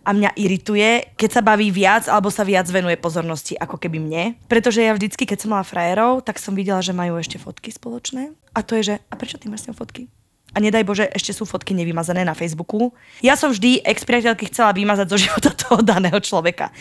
a 0.06 0.10
mňa 0.12 0.30
irituje, 0.36 1.16
keď 1.18 1.30
sa 1.40 1.42
baví 1.42 1.72
viac 1.72 2.06
alebo 2.06 2.28
sa 2.28 2.44
viac 2.44 2.68
venuje 2.68 2.94
pozornosti 3.00 3.56
ako 3.56 3.80
keby 3.80 3.98
mne. 3.98 4.24
Pretože 4.46 4.84
ja 4.84 4.92
vždycky, 4.92 5.24
keď 5.24 5.38
som 5.42 5.56
mala 5.56 5.64
frajerov, 5.66 6.22
tak 6.22 6.38
som 6.38 6.52
videla, 6.52 6.84
že 6.84 6.94
majú 6.94 7.16
ešte 7.18 7.40
fotky 7.40 7.72
spoločné. 7.72 8.36
A 8.52 8.60
to 8.60 8.78
je, 8.78 8.92
že 8.92 8.94
a 9.08 9.14
prečo 9.18 9.40
ty 9.40 9.50
máš 9.50 9.66
s 9.66 9.72
ňou 9.72 9.76
fotky? 9.76 10.06
A 10.56 10.62
nedaj 10.62 10.88
Bože, 10.88 11.04
ešte 11.12 11.36
sú 11.36 11.44
fotky 11.44 11.76
nevymazané 11.76 12.24
na 12.24 12.32
Facebooku. 12.32 12.96
Ja 13.20 13.36
som 13.36 13.52
vždy 13.52 13.84
ex-priateľky 13.84 14.48
chcela 14.48 14.72
vymazať 14.72 15.06
zo 15.12 15.18
života 15.28 15.50
toho 15.52 15.84
daného 15.84 16.16
človeka. 16.22 16.72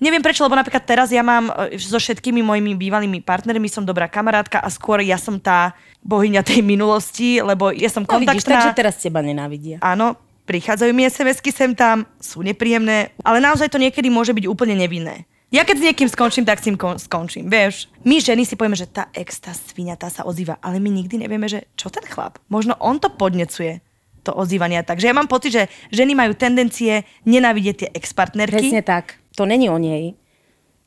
Neviem 0.00 0.24
prečo, 0.24 0.40
lebo 0.48 0.56
napríklad 0.56 0.80
teraz 0.88 1.12
ja 1.12 1.20
mám 1.20 1.52
e, 1.68 1.76
so 1.76 2.00
všetkými 2.00 2.40
mojimi 2.40 2.72
bývalými 2.72 3.20
partnermi 3.20 3.68
som 3.68 3.84
dobrá 3.84 4.08
kamarátka 4.08 4.56
a 4.56 4.72
skôr 4.72 5.04
ja 5.04 5.20
som 5.20 5.36
tá 5.36 5.76
bohyňa 6.00 6.40
tej 6.42 6.60
minulosti, 6.60 7.38
lebo 7.38 7.70
ja 7.70 7.88
som 7.88 8.02
No 8.02 8.16
vidíš, 8.16 8.42
kontaktná. 8.42 8.52
takže 8.56 8.70
teraz 8.72 8.94
teba 8.96 9.20
nenávidia. 9.20 9.78
Áno, 9.80 10.16
prichádzajú 10.44 10.90
mi 10.90 11.04
SMS-ky 11.04 11.50
sem 11.50 11.72
tam, 11.72 12.08
sú 12.16 12.40
nepríjemné, 12.40 13.12
ale 13.20 13.38
naozaj 13.38 13.68
to 13.68 13.76
niekedy 13.76 14.08
môže 14.08 14.32
byť 14.32 14.44
úplne 14.44 14.74
nevinné. 14.74 15.28
Ja 15.50 15.66
keď 15.66 15.76
s 15.76 15.84
niekým 15.84 16.06
skončím, 16.06 16.46
tak 16.46 16.62
s 16.62 16.70
tým 16.70 16.78
kon- 16.78 16.94
skončím, 16.94 17.50
vieš. 17.50 17.90
My 18.00 18.22
ženy 18.22 18.46
si 18.46 18.54
povieme, 18.54 18.78
že 18.78 18.86
tá 18.86 19.10
ex, 19.10 19.42
tá 19.42 19.50
svinia, 19.50 19.98
tá 19.98 20.06
sa 20.06 20.22
ozýva, 20.22 20.62
ale 20.62 20.78
my 20.78 20.86
nikdy 20.88 21.18
nevieme, 21.18 21.50
že 21.50 21.66
čo 21.74 21.90
ten 21.90 22.06
chlap. 22.06 22.38
Možno 22.46 22.78
on 22.78 23.02
to 23.02 23.10
podnecuje 23.10 23.82
to 24.22 24.30
ozývanie. 24.30 24.78
Takže 24.78 25.10
ja 25.10 25.16
mám 25.16 25.26
pocit, 25.26 25.50
že 25.50 25.62
ženy 25.90 26.14
majú 26.14 26.38
tendencie 26.38 27.02
nenávidieť 27.24 27.74
tie 27.76 27.88
ex-partnerky. 27.90 28.62
Presne 28.62 28.84
tak. 28.84 29.18
To 29.34 29.42
není 29.42 29.66
o 29.66 29.74
nej. 29.74 30.14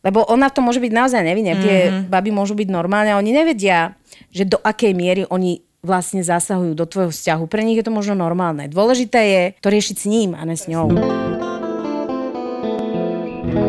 Lebo 0.04 0.28
ona 0.28 0.52
v 0.52 0.56
tom 0.60 0.68
môže 0.68 0.84
byť 0.84 0.92
naozaj 0.92 1.24
nevinne. 1.24 1.56
Mm-hmm. 1.56 1.66
Tie 1.66 1.78
baby 2.12 2.32
môžu 2.36 2.54
byť 2.60 2.68
normálne 2.68 3.16
a 3.16 3.20
oni 3.20 3.32
nevedia, 3.32 3.96
že 4.36 4.44
do 4.44 4.60
akej 4.60 4.92
miery 4.92 5.24
oni 5.32 5.64
vlastne 5.84 6.24
zasahujú 6.24 6.76
do 6.76 6.88
tvojho 6.88 7.12
vzťahu. 7.12 7.44
Pre 7.48 7.64
nich 7.64 7.80
je 7.80 7.88
to 7.88 7.92
možno 7.92 8.16
normálne. 8.16 8.72
Dôležité 8.72 9.20
je 9.20 9.42
to 9.60 9.68
riešiť 9.68 9.96
s 10.00 10.06
ním 10.08 10.36
a 10.36 10.44
ne 10.48 10.56
s 10.56 10.68
ňou. 10.68 10.92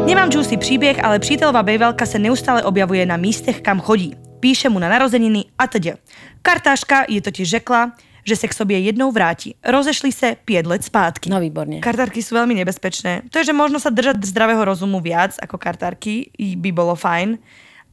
Nemám 0.06 0.30
juicy 0.30 0.56
příběh, 0.56 1.04
ale 1.04 1.18
přítelová 1.18 1.62
bejvelka 1.62 2.06
se 2.06 2.18
neustále 2.18 2.62
objavuje 2.62 3.06
na 3.06 3.16
místech, 3.16 3.60
kam 3.60 3.80
chodí. 3.80 4.14
Píše 4.40 4.68
mu 4.68 4.78
na 4.78 4.88
narozeniny 4.88 5.44
a 5.58 5.66
teď. 5.66 5.98
Kartáška 6.42 7.04
je 7.08 7.20
totiž 7.20 7.50
řekla, 7.50 7.92
že 8.24 8.36
se 8.36 8.48
k 8.48 8.54
sobě 8.54 8.78
jednou 8.78 9.12
vrátí. 9.12 9.54
Rozešli 9.64 10.12
se 10.12 10.36
5 10.44 10.66
let 10.66 10.84
zpátky. 10.84 11.30
No 11.30 11.40
výborne. 11.40 11.84
Kartárky 11.84 12.24
sú 12.24 12.34
veľmi 12.34 12.56
nebezpečné. 12.56 13.28
To 13.28 13.38
je, 13.38 13.52
že 13.52 13.54
možno 13.54 13.76
sa 13.76 13.92
držať 13.92 14.24
zdravého 14.24 14.64
rozumu 14.64 14.98
viac 15.04 15.36
ako 15.38 15.60
kartárky 15.60 16.32
by 16.40 16.70
bolo 16.72 16.96
fajn, 16.96 17.36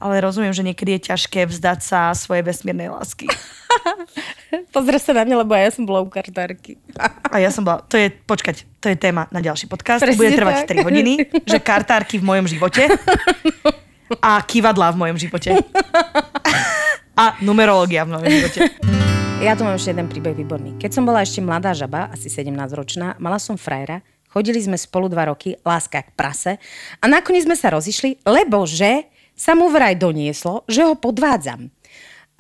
ale 0.02 0.24
rozumiem, 0.24 0.56
že 0.56 0.66
niekedy 0.66 0.98
je 0.98 1.14
ťažké 1.14 1.46
vzdať 1.46 1.80
sa 1.84 2.00
svojej 2.16 2.42
vesmírnej 2.42 2.90
lásky. 2.90 3.30
Pozri 4.76 4.98
sa 4.98 5.14
na 5.14 5.28
mňa, 5.28 5.36
lebo 5.46 5.54
ja 5.54 5.70
som 5.70 5.86
bola 5.86 6.02
u 6.02 6.10
kartárky. 6.10 6.80
A 7.28 7.38
ja 7.38 7.54
som 7.54 7.62
bola, 7.62 7.84
to 7.86 8.00
je, 8.00 8.10
počkať, 8.10 8.66
to 8.82 8.90
je 8.90 8.98
téma 8.98 9.30
na 9.30 9.44
ďalší 9.44 9.70
podcast. 9.70 10.02
Presne 10.02 10.18
Bude 10.18 10.34
trvať 10.34 10.66
tak. 10.66 10.82
3 10.82 10.88
hodiny, 10.88 11.14
že 11.46 11.58
kartárky 11.62 12.18
v 12.18 12.26
mojom 12.26 12.48
živote 12.50 12.88
a 14.28 14.42
kývadlá 14.42 14.96
v 14.96 14.98
mojom 15.08 15.18
živote. 15.22 15.54
A 17.12 17.38
numerológia 17.44 18.08
v 18.08 18.18
mojom 18.18 18.32
živote. 18.32 18.60
Ja 19.42 19.58
tu 19.58 19.66
mám 19.66 19.74
ešte 19.74 19.90
jeden 19.90 20.06
príbeh 20.06 20.38
výborný. 20.38 20.78
Keď 20.78 20.92
som 20.94 21.02
bola 21.02 21.26
ešte 21.26 21.42
mladá 21.42 21.74
žaba, 21.74 22.14
asi 22.14 22.30
17-ročná, 22.30 23.18
mala 23.18 23.42
som 23.42 23.58
frajera, 23.58 24.06
chodili 24.30 24.62
sme 24.62 24.78
spolu 24.78 25.10
dva 25.10 25.34
roky, 25.34 25.58
láska 25.66 26.06
k 26.06 26.14
prase 26.14 26.62
a 27.02 27.06
nakoniec 27.10 27.50
sme 27.50 27.58
sa 27.58 27.74
rozišli, 27.74 28.22
lebo 28.22 28.70
že 28.70 29.10
sa 29.34 29.58
mu 29.58 29.74
vraj 29.74 29.98
donieslo, 29.98 30.62
že 30.70 30.86
ho 30.86 30.94
podvádzam. 30.94 31.74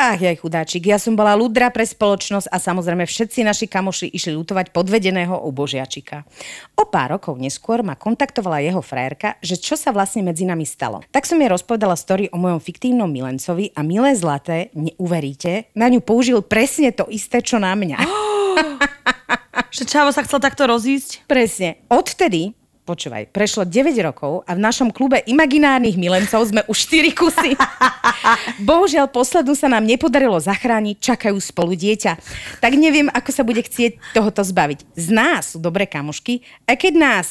Ach, 0.01 0.17
jaj 0.17 0.41
chudáčik, 0.41 0.89
ja 0.89 0.97
som 0.97 1.13
bola 1.13 1.37
ľudra 1.37 1.69
pre 1.69 1.85
spoločnosť 1.85 2.49
a 2.49 2.57
samozrejme 2.57 3.05
všetci 3.05 3.45
naši 3.45 3.69
kamoši 3.69 4.09
išli 4.09 4.33
lutovať 4.33 4.73
podvedeného 4.73 5.45
ubožiačika. 5.45 6.25
O 6.73 6.89
pár 6.89 7.21
rokov 7.21 7.37
neskôr 7.37 7.85
ma 7.85 7.93
kontaktovala 7.93 8.65
jeho 8.65 8.81
frajerka, 8.81 9.37
že 9.45 9.61
čo 9.61 9.77
sa 9.77 9.93
vlastne 9.93 10.25
medzi 10.25 10.41
nami 10.41 10.65
stalo. 10.65 11.05
Tak 11.13 11.29
som 11.29 11.37
jej 11.37 11.53
rozpovedala 11.53 11.93
story 11.93 12.33
o 12.33 12.41
mojom 12.41 12.57
fiktívnom 12.57 13.05
milencovi 13.13 13.77
a 13.77 13.85
milé 13.85 14.17
zlaté, 14.17 14.73
neuveríte, 14.73 15.69
na 15.77 15.85
ňu 15.85 16.01
použil 16.01 16.41
presne 16.41 16.89
to 16.89 17.05
isté, 17.13 17.45
čo 17.45 17.61
na 17.61 17.77
mňa. 17.77 18.01
Že 19.77 19.83
Čavo 19.85 20.09
sa 20.09 20.25
chcel 20.25 20.41
takto 20.41 20.65
rozísť? 20.65 21.29
Presne. 21.29 21.77
Odtedy, 21.93 22.57
počúvaj, 22.83 23.29
prešlo 23.29 23.63
9 23.63 23.93
rokov 24.01 24.43
a 24.49 24.57
v 24.57 24.63
našom 24.63 24.89
klube 24.89 25.21
imaginárnych 25.29 25.95
milencov 25.95 26.43
sme 26.49 26.65
už 26.65 26.77
4 26.89 27.13
kusy. 27.13 27.51
Bohužiaľ, 28.69 29.07
poslednú 29.09 29.53
sa 29.53 29.69
nám 29.69 29.85
nepodarilo 29.85 30.37
zachrániť, 30.41 30.97
čakajú 30.99 31.37
spolu 31.37 31.77
dieťa. 31.77 32.17
Tak 32.59 32.71
neviem, 32.75 33.07
ako 33.13 33.29
sa 33.29 33.45
bude 33.45 33.61
chcieť 33.61 34.17
tohoto 34.17 34.41
zbaviť. 34.41 34.83
Z 34.97 35.07
nás 35.13 35.53
sú 35.53 35.57
dobré 35.61 35.85
kamošky 35.85 36.41
a 36.65 36.73
keď 36.75 36.93
nás 36.97 37.27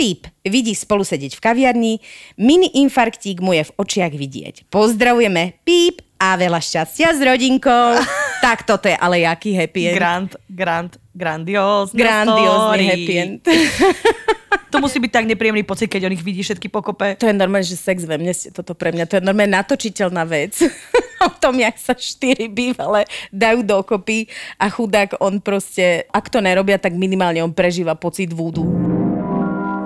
Píp 0.00 0.24
vidí 0.40 0.72
spolu 0.72 1.04
sedieť 1.04 1.36
v 1.36 1.44
kaviarni, 1.44 1.94
mini 2.40 2.72
infarktík 2.80 3.44
mu 3.44 3.52
je 3.52 3.68
v 3.68 3.74
očiach 3.76 4.16
vidieť. 4.16 4.72
Pozdravujeme 4.72 5.60
Píp 5.60 6.00
a 6.16 6.40
veľa 6.40 6.56
šťastia 6.56 7.12
s 7.12 7.20
rodinkou. 7.20 8.00
tak 8.44 8.64
toto 8.64 8.88
je 8.88 8.96
ale 8.96 9.28
jaký 9.28 9.52
happy 9.52 9.92
end. 9.92 9.96
Grand, 10.00 10.30
grand, 10.48 10.92
grandiózne 11.12 12.00
Grandiózny 12.00 12.84
happy 12.88 13.14
end. 13.20 13.40
To 14.70 14.78
musí 14.78 15.02
byť 15.02 15.10
tak 15.10 15.26
nepríjemný 15.26 15.66
pocit, 15.66 15.90
keď 15.90 16.06
on 16.06 16.14
ich 16.14 16.22
vidí 16.22 16.46
všetky 16.46 16.70
pokope. 16.70 17.18
To 17.18 17.26
je 17.26 17.34
normálne, 17.34 17.66
že 17.66 17.74
sex 17.74 18.06
ve 18.06 18.16
mne 18.16 18.30
toto 18.54 18.78
pre 18.78 18.94
mňa. 18.94 19.04
To 19.10 19.14
je 19.18 19.26
normálne 19.26 19.58
natočiteľná 19.58 20.22
vec. 20.24 20.62
o 21.26 21.30
tom, 21.36 21.60
jak 21.60 21.76
sa 21.76 21.92
štyri 21.92 22.48
bývalé 22.48 23.04
dajú 23.28 23.60
dokopy 23.60 24.30
a 24.56 24.72
chudák 24.72 25.20
on 25.20 25.38
proste, 25.44 26.08
ak 26.08 26.32
to 26.32 26.40
nerobia, 26.40 26.80
tak 26.80 26.96
minimálne 26.96 27.44
on 27.44 27.52
prežíva 27.52 27.92
pocit 27.94 28.32
vúdu. 28.32 28.64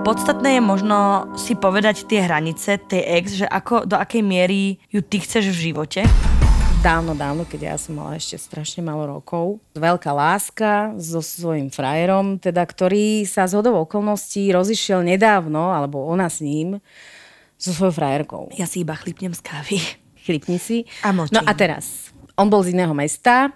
Podstatné 0.05 0.61
je 0.61 0.61
možno 0.61 1.25
si 1.33 1.57
povedať 1.57 2.05
tie 2.05 2.21
hranice 2.21 2.77
tej 2.77 3.01
ex, 3.19 3.41
že 3.41 3.47
ako, 3.49 3.89
do 3.89 3.97
akej 3.97 4.21
miery 4.21 4.77
ju 4.93 5.01
ty 5.01 5.17
chceš 5.17 5.49
v 5.49 5.73
živote. 5.73 6.05
Dávno, 6.85 7.17
dávno, 7.17 7.49
keď 7.49 7.73
ja 7.73 7.75
som 7.81 7.97
mala 7.97 8.13
ešte 8.13 8.37
strašne 8.37 8.85
malo 8.85 9.09
rokov. 9.09 9.57
Veľká 9.73 10.13
láska 10.13 10.93
so 11.01 11.17
svojím 11.17 11.73
frajerom, 11.73 12.37
teda, 12.37 12.61
ktorý 12.61 13.25
sa 13.25 13.49
z 13.49 13.57
hodou 13.57 13.89
okolností 13.89 14.53
rozišiel 14.53 15.01
nedávno, 15.01 15.73
alebo 15.73 16.05
ona 16.05 16.29
s 16.29 16.45
ním, 16.45 16.77
so 17.57 17.73
svojou 17.73 17.89
frajerkou. 17.89 18.53
Ja 18.53 18.69
si 18.69 18.85
iba 18.85 18.93
chlipnem 18.93 19.33
z 19.33 19.41
kávy. 19.41 19.81
Chlipni 20.29 20.61
si. 20.61 20.85
A 21.01 21.09
mlčím. 21.09 21.33
No 21.33 21.41
a 21.41 21.57
teraz, 21.57 22.13
on 22.37 22.53
bol 22.53 22.61
z 22.61 22.77
iného 22.77 22.93
mesta 22.93 23.49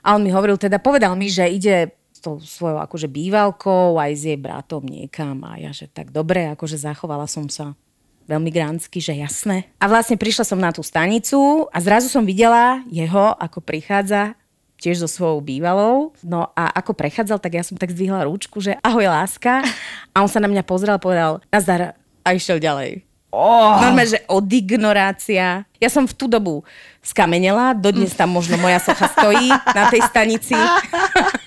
a 0.00 0.16
on 0.16 0.24
mi 0.24 0.32
hovoril, 0.32 0.56
teda 0.56 0.80
povedal 0.80 1.12
mi, 1.20 1.28
že 1.28 1.44
ide 1.44 1.92
tou 2.24 2.40
svojou 2.40 2.80
akože 2.80 3.12
bývalkou 3.12 4.00
aj 4.00 4.12
s 4.16 4.24
jej 4.24 4.40
bratom 4.40 4.80
niekam 4.80 5.44
a 5.44 5.60
ja, 5.60 5.68
že 5.76 5.84
tak 5.84 6.08
dobre, 6.08 6.48
akože 6.56 6.80
zachovala 6.80 7.28
som 7.28 7.44
sa 7.52 7.76
veľmi 8.24 8.50
gránsky, 8.50 9.00
že 9.00 9.16
jasné. 9.16 9.68
A 9.80 9.88
vlastne 9.88 10.16
prišla 10.16 10.44
som 10.44 10.60
na 10.60 10.72
tú 10.72 10.80
stanicu 10.80 11.68
a 11.68 11.78
zrazu 11.80 12.08
som 12.08 12.24
videla 12.24 12.80
jeho, 12.88 13.36
ako 13.36 13.60
prichádza 13.60 14.36
tiež 14.84 15.00
so 15.00 15.08
svojou 15.08 15.40
bývalou. 15.40 16.12
No 16.20 16.52
a 16.52 16.68
ako 16.76 16.92
prechádzal, 16.92 17.40
tak 17.40 17.56
ja 17.56 17.64
som 17.64 17.78
tak 17.80 17.94
zdvihla 17.94 18.28
rúčku, 18.28 18.60
že 18.60 18.76
ahoj 18.84 19.08
láska. 19.08 19.64
A 20.12 20.20
on 20.20 20.28
sa 20.28 20.42
na 20.42 20.50
mňa 20.50 20.60
pozrel 20.66 21.00
povedal 21.00 21.40
nazdar 21.48 21.96
a 22.20 22.28
išiel 22.36 22.60
ďalej. 22.60 23.13
Oh. 23.34 23.82
Normálne, 23.82 24.14
že 24.14 24.22
od 24.30 24.46
ignorácia. 24.46 25.66
Ja 25.82 25.90
som 25.90 26.06
v 26.06 26.14
tú 26.14 26.30
dobu 26.30 26.62
skamenela, 27.02 27.74
dodnes 27.74 28.14
tam 28.14 28.30
možno 28.30 28.54
moja 28.62 28.78
socha 28.78 29.10
stojí 29.10 29.50
na 29.50 29.90
tej 29.90 30.06
stanici. 30.06 30.54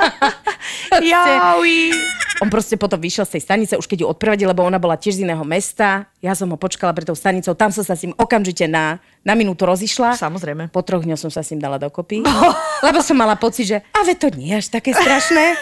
Jaui. 1.00 1.96
On 2.44 2.51
proste 2.51 2.77
potom 2.77 3.01
vyšiel 3.01 3.25
z 3.25 3.39
tej 3.39 3.44
stanice, 3.48 3.74
už 3.79 3.88
keď 3.89 4.06
ju 4.06 4.08
odprevadil, 4.12 4.51
lebo 4.51 4.62
ona 4.62 4.77
bola 4.77 5.00
tiež 5.00 5.17
z 5.17 5.24
iného 5.25 5.41
mesta. 5.41 6.06
Ja 6.22 6.38
som 6.38 6.51
ho 6.53 6.58
počkala 6.60 6.94
pred 6.94 7.08
tou 7.08 7.17
stanicou, 7.17 7.58
tam 7.58 7.74
som 7.74 7.82
sa 7.82 7.98
s 7.98 8.06
ním 8.06 8.13
okamžite 8.13 8.70
na, 8.70 9.01
na 9.25 9.34
minútu 9.34 9.65
rozišla. 9.65 10.20
Samozrejme. 10.20 10.70
Po 10.70 10.86
troch 10.86 11.01
dňoch 11.01 11.17
som 11.17 11.32
sa 11.34 11.41
s 11.41 11.50
ním 11.56 11.63
dala 11.63 11.82
dokopy. 11.82 12.22
lebo 12.86 13.00
som 13.01 13.17
mala 13.17 13.39
pocit, 13.39 13.65
že 13.65 13.77
a 13.96 14.06
ve 14.06 14.13
to 14.13 14.29
nie 14.36 14.53
je 14.53 14.60
až 14.60 14.67
také 14.70 14.91
strašné. 14.91 15.56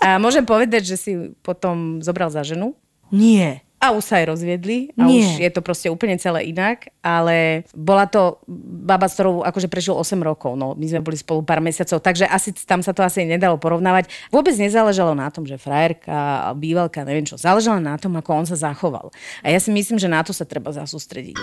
A 0.00 0.16
môžem 0.16 0.40
povedať, 0.48 0.88
že 0.88 0.96
si 0.96 1.12
potom 1.44 2.00
zobral 2.00 2.32
za 2.32 2.40
ženu. 2.40 2.72
Nie. 3.12 3.60
A 3.80 3.96
už 3.96 4.04
sa 4.04 4.20
aj 4.20 4.36
rozviedli 4.36 4.92
a 4.92 5.08
Nie. 5.08 5.24
už 5.24 5.26
je 5.40 5.50
to 5.50 5.64
proste 5.64 5.88
úplne 5.88 6.20
celé 6.20 6.52
inak, 6.52 6.92
ale 7.00 7.64
bola 7.72 8.04
to 8.04 8.36
baba, 8.84 9.08
s 9.08 9.16
ktorou 9.16 9.40
akože 9.40 9.72
prežil 9.72 9.96
8 9.96 10.20
rokov, 10.20 10.52
no 10.52 10.76
my 10.76 10.84
sme 10.84 11.00
boli 11.00 11.16
spolu 11.16 11.40
pár 11.40 11.64
mesiacov, 11.64 12.04
takže 12.04 12.28
asi 12.28 12.52
tam 12.68 12.84
sa 12.84 12.92
to 12.92 13.00
asi 13.00 13.24
nedalo 13.24 13.56
porovnávať. 13.56 14.12
Vôbec 14.28 14.52
nezáležalo 14.52 15.16
na 15.16 15.32
tom, 15.32 15.48
že 15.48 15.56
frajerka, 15.56 16.52
bývalka, 16.60 17.08
neviem 17.08 17.24
čo, 17.24 17.40
záležalo 17.40 17.80
na 17.80 17.96
tom, 17.96 18.12
ako 18.20 18.44
on 18.44 18.46
sa 18.46 18.60
zachoval. 18.60 19.08
A 19.40 19.48
ja 19.48 19.56
si 19.56 19.72
myslím, 19.72 19.96
že 19.96 20.12
na 20.12 20.20
to 20.20 20.36
sa 20.36 20.44
treba 20.44 20.76
zasústrediť. 20.76 21.40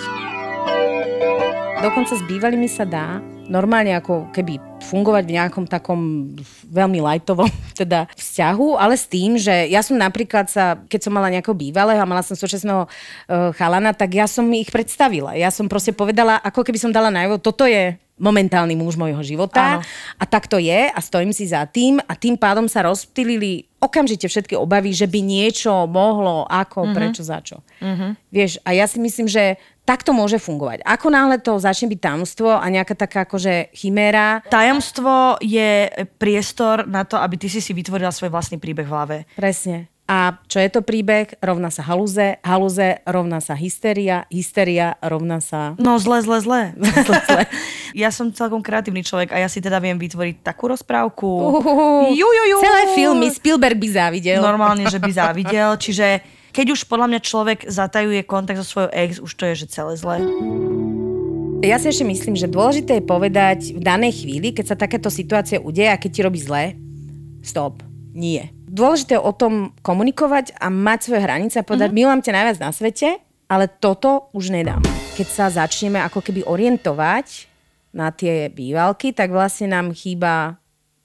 Dokonca 1.77 2.17
s 2.17 2.25
bývalými 2.25 2.65
sa 2.65 2.89
dá 2.89 3.21
normálne 3.45 3.93
ako 3.93 4.33
keby 4.33 4.57
fungovať 4.81 5.23
v 5.29 5.35
nejakom 5.37 5.69
takom 5.69 6.33
veľmi 6.73 6.97
lightovom 7.05 7.45
teda 7.81 8.09
vzťahu, 8.17 8.81
ale 8.81 8.97
s 8.97 9.05
tým, 9.05 9.37
že 9.37 9.69
ja 9.69 9.85
som 9.85 9.93
napríklad 9.93 10.49
sa, 10.49 10.81
keď 10.89 11.05
som 11.05 11.13
mala 11.13 11.29
nejakého 11.29 11.53
bývalého 11.53 12.01
a 12.01 12.09
mala 12.09 12.25
som 12.25 12.33
súčasného 12.33 12.89
uh, 12.89 13.53
chalana, 13.53 13.93
tak 13.93 14.17
ja 14.17 14.25
som 14.25 14.49
ich 14.57 14.73
predstavila. 14.73 15.37
Ja 15.37 15.53
som 15.53 15.69
proste 15.69 15.93
povedala, 15.93 16.41
ako 16.41 16.65
keby 16.65 16.81
som 16.81 16.89
dala 16.89 17.13
najavo, 17.13 17.37
toto 17.37 17.69
je 17.69 17.93
momentálny 18.17 18.73
muž 18.73 18.97
mojho 18.97 19.21
života 19.21 19.77
Áno. 19.77 19.85
a 20.17 20.23
tak 20.25 20.49
to 20.49 20.57
je 20.57 20.89
a 20.89 20.99
stojím 21.05 21.29
si 21.29 21.45
za 21.45 21.61
tým 21.69 22.01
a 22.01 22.17
tým 22.17 22.33
pádom 22.33 22.65
sa 22.65 22.81
rozptýlili 22.89 23.69
okamžite 23.77 24.25
všetky 24.25 24.57
obavy, 24.57 24.89
že 24.89 25.05
by 25.05 25.21
niečo 25.21 25.85
mohlo, 25.85 26.49
ako, 26.49 26.89
mm-hmm. 26.89 26.97
prečo, 26.97 27.21
za 27.21 27.37
čo. 27.45 27.61
Mm-hmm. 27.77 28.11
Vieš, 28.33 28.51
a 28.65 28.73
ja 28.73 28.89
si 28.89 28.97
myslím, 28.97 29.29
že 29.29 29.61
takto 29.87 30.11
môže 30.11 30.35
fungovať. 30.35 30.83
Ako 30.83 31.07
náhle 31.07 31.39
to 31.39 31.55
začne 31.55 31.87
byť 31.87 31.99
tajomstvo 32.03 32.59
a 32.59 32.65
nejaká 32.67 32.91
taká 32.91 33.23
akože 33.23 33.71
chiméra, 33.71 34.43
Tajomstvo 34.51 35.39
je 35.39 35.87
priestor 36.19 36.83
na 36.83 37.07
to, 37.07 37.15
aby 37.15 37.39
ty 37.39 37.47
si 37.47 37.63
si 37.63 37.71
vytvorila 37.71 38.11
svoj 38.11 38.27
vlastný 38.27 38.59
príbeh 38.59 38.83
v 38.83 38.91
hlave. 38.91 39.17
presne. 39.39 39.87
A 40.07 40.39
čo 40.47 40.63
je 40.63 40.71
to 40.71 40.87
príbeh? 40.87 41.35
Rovná 41.43 41.67
sa 41.67 41.83
halúze, 41.83 42.39
halúze 42.39 43.03
rovná 43.03 43.43
sa 43.43 43.59
hysteria, 43.59 44.23
hysteria 44.31 44.95
rovná 45.03 45.43
sa... 45.43 45.75
No 45.75 45.99
zle, 45.99 46.23
zle, 46.23 46.39
zle. 46.39 46.61
zle, 47.07 47.17
zle. 47.27 47.43
Ja 47.91 48.13
som 48.13 48.31
celkom 48.31 48.63
kreatívny 48.63 49.03
človek 49.03 49.35
a 49.35 49.41
ja 49.41 49.49
si 49.51 49.59
teda 49.59 49.83
viem 49.83 49.99
vytvoriť 49.99 50.45
takú 50.45 50.71
rozprávku. 50.71 51.27
Uhuhu. 51.27 52.13
Ju, 52.15 52.23
ju, 52.23 52.43
ju. 52.55 52.57
Celé 52.63 52.83
filmy 52.95 53.27
Spielberg 53.33 53.75
by 53.75 53.89
závidel. 53.89 54.39
Normálne, 54.39 54.85
že 54.87 55.01
by 55.01 55.11
závidel. 55.11 55.75
Čiže 55.75 56.36
keď 56.57 56.73
už 56.73 56.89
podľa 56.89 57.13
mňa 57.13 57.21
človek 57.21 57.59
zatajuje 57.69 58.25
kontakt 58.25 58.57
so 58.57 58.65
svojou 58.65 58.89
ex, 58.89 59.21
už 59.21 59.29
to 59.37 59.45
je, 59.53 59.61
že 59.61 59.77
celé 59.77 59.93
zlé. 59.93 60.25
Ja 61.61 61.77
si 61.77 61.93
ešte 61.93 62.01
myslím, 62.01 62.33
že 62.33 62.49
dôležité 62.49 62.97
je 62.97 63.05
povedať 63.05 63.77
v 63.77 63.81
danej 63.85 64.25
chvíli, 64.25 64.57
keď 64.57 64.73
sa 64.73 64.77
takéto 64.77 65.13
situácia 65.13 65.61
udeje 65.61 65.93
a 65.93 66.01
keď 66.01 66.09
ti 66.09 66.21
robí 66.25 66.41
zle, 66.41 66.73
stop, 67.45 67.85
nie. 68.17 68.49
Dôležité 68.65 69.21
je 69.21 69.21
o 69.21 69.37
tom 69.37 69.77
komunikovať 69.85 70.57
a 70.57 70.73
mať 70.73 70.99
svoje 71.05 71.21
hranice 71.21 71.61
a 71.61 71.65
povedať, 71.65 71.93
mm-hmm. 71.93 72.01
milujem 72.01 72.25
ťa 72.25 72.33
najviac 72.33 72.57
na 72.57 72.71
svete, 72.73 73.09
ale 73.45 73.69
toto 73.69 74.33
už 74.33 74.49
nedám. 74.49 74.81
Keď 75.13 75.27
sa 75.29 75.53
začneme 75.53 76.01
ako 76.01 76.25
keby 76.25 76.41
orientovať 76.41 77.45
na 77.93 78.09
tie 78.09 78.49
bývalky, 78.49 79.13
tak 79.13 79.29
vlastne 79.29 79.69
nám 79.69 79.93
chýba 79.93 80.57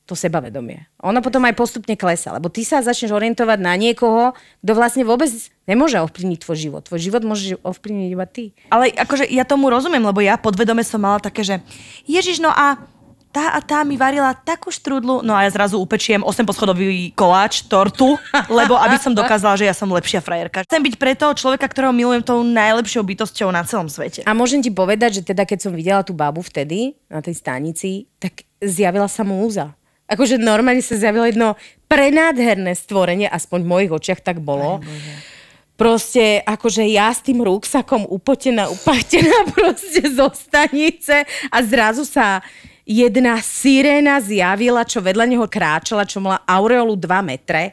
to 0.03 0.19
sebavedomie. 0.19 0.91
Ono 1.07 1.23
potom 1.23 1.47
aj 1.47 1.55
postupne 1.55 1.95
klesa, 1.95 2.35
lebo 2.35 2.51
ty 2.51 2.67
sa 2.67 2.83
začneš 2.83 3.15
orientovať 3.15 3.59
na 3.63 3.79
niekoho, 3.79 4.35
kto 4.61 4.73
vlastne 4.75 5.07
vôbec 5.07 5.31
nemôže 5.71 6.03
ovplyvniť 6.03 6.39
tvoj 6.43 6.59
život. 6.59 6.83
Tvoj 6.87 7.01
život 7.01 7.23
môže 7.23 7.55
ovplyvniť 7.63 8.09
iba 8.11 8.27
ty. 8.27 8.51
Ale 8.69 8.91
akože 8.91 9.31
ja 9.31 9.47
tomu 9.47 9.71
rozumiem, 9.71 10.03
lebo 10.03 10.19
ja 10.19 10.35
podvedome 10.35 10.83
som 10.83 10.99
mala 10.99 11.23
také, 11.23 11.47
že 11.47 11.63
Ježiš, 12.11 12.43
no 12.43 12.51
a 12.51 12.83
tá 13.33 13.57
a 13.57 13.65
tá 13.65 13.81
mi 13.81 13.97
varila 13.97 14.37
takú 14.37 14.69
štrúdlu, 14.69 15.25
no 15.25 15.33
a 15.33 15.49
ja 15.49 15.51
zrazu 15.51 15.81
upečiem 15.81 16.21
8 16.21 16.45
poschodový 16.45 17.17
koláč, 17.17 17.65
tortu, 17.65 18.21
lebo 18.53 18.77
aby 18.77 19.01
som 19.01 19.17
dokázala, 19.17 19.57
že 19.57 19.65
ja 19.65 19.73
som 19.73 19.89
lepšia 19.89 20.21
frajerka. 20.21 20.69
Chcem 20.69 20.85
byť 20.85 20.95
pre 21.01 21.17
toho 21.17 21.33
človeka, 21.33 21.65
ktorého 21.65 21.97
milujem 21.97 22.21
tou 22.21 22.45
najlepšou 22.45 23.01
bytosťou 23.01 23.49
na 23.49 23.65
celom 23.65 23.89
svete. 23.89 24.21
A 24.29 24.37
môžem 24.37 24.61
ti 24.61 24.69
povedať, 24.69 25.25
že 25.25 25.33
teda 25.33 25.49
keď 25.49 25.59
som 25.65 25.73
videla 25.73 26.05
tú 26.05 26.13
babu 26.13 26.45
vtedy 26.45 26.93
na 27.09 27.25
tej 27.25 27.41
stanici, 27.41 28.05
tak 28.21 28.45
zjavila 28.61 29.09
sa 29.09 29.25
múza. 29.25 29.73
Akože 30.13 30.37
normálne 30.37 30.85
sa 30.85 31.01
zjavilo 31.01 31.25
jedno 31.25 31.57
prenádherné 31.89 32.77
stvorenie, 32.77 33.29
aspoň 33.33 33.59
v 33.65 33.71
mojich 33.73 33.93
očiach 33.97 34.21
tak 34.21 34.45
bolo. 34.45 34.85
Proste 35.81 36.45
akože 36.45 36.85
ja 36.85 37.09
s 37.09 37.25
tým 37.25 37.41
rúksakom 37.41 38.05
upotená, 38.05 38.69
upachtená 38.69 39.49
proste 39.57 40.05
zo 40.13 40.29
stanice 40.37 41.25
a 41.49 41.57
zrazu 41.65 42.05
sa 42.05 42.45
jedna 42.85 43.41
siréna 43.41 44.21
zjavila, 44.21 44.85
čo 44.85 45.01
vedľa 45.01 45.25
neho 45.27 45.47
kráčala, 45.49 46.05
čo 46.05 46.21
mala 46.21 46.45
aureolu 46.45 46.93
2 46.95 47.09
metre. 47.25 47.73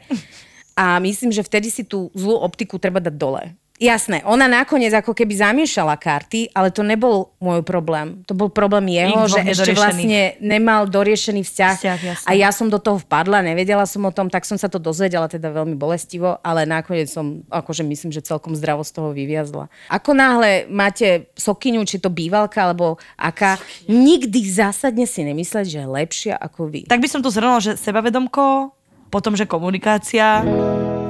A 0.72 0.96
myslím, 0.96 1.28
že 1.28 1.44
vtedy 1.44 1.68
si 1.68 1.84
tú 1.84 2.08
zlú 2.16 2.40
optiku 2.40 2.80
treba 2.80 3.04
dať 3.04 3.14
dole. 3.20 3.52
Jasné, 3.80 4.20
ona 4.28 4.44
nakoniec 4.44 4.92
ako 4.92 5.16
keby 5.16 5.40
zamiešala 5.40 5.96
karty, 5.96 6.52
ale 6.52 6.68
to 6.68 6.84
nebol 6.84 7.32
môj 7.40 7.64
problém. 7.64 8.20
To 8.28 8.36
bol 8.36 8.52
problém 8.52 8.92
jeho, 8.92 9.24
že 9.24 9.40
ešte 9.40 9.72
vlastne 9.72 10.36
nemal 10.36 10.84
doriešený 10.84 11.40
vzťah. 11.40 11.76
vzťah 11.80 11.98
a 12.28 12.30
ja 12.36 12.52
som 12.52 12.68
do 12.68 12.76
toho 12.76 13.00
vpadla, 13.00 13.40
nevedela 13.40 13.88
som 13.88 14.04
o 14.04 14.12
tom, 14.12 14.28
tak 14.28 14.44
som 14.44 14.60
sa 14.60 14.68
to 14.68 14.76
dozvedela 14.76 15.32
teda 15.32 15.48
veľmi 15.48 15.80
bolestivo, 15.80 16.36
ale 16.44 16.68
nakoniec 16.68 17.08
som, 17.08 17.40
akože 17.48 17.80
myslím, 17.88 18.12
že 18.12 18.20
celkom 18.20 18.52
zdravo 18.52 18.84
z 18.84 18.92
toho 18.92 19.16
vyviazla. 19.16 19.72
Ako 19.88 20.12
náhle 20.12 20.68
máte 20.68 21.32
sokyňu, 21.40 21.80
či 21.88 22.04
to 22.04 22.12
bývalka, 22.12 22.60
alebo 22.60 23.00
aká, 23.16 23.56
nikdy 23.88 24.44
zásadne 24.44 25.08
si 25.08 25.24
nemysleť, 25.24 25.64
že 25.64 25.78
je 25.80 25.88
lepšia 25.88 26.34
ako 26.36 26.68
vy. 26.68 26.80
Tak 26.84 27.00
by 27.00 27.08
som 27.08 27.24
to 27.24 27.32
zhrnula, 27.32 27.64
že 27.64 27.80
sebavedomko, 27.80 28.76
potom, 29.08 29.32
že 29.32 29.48
komunikácia, 29.48 30.44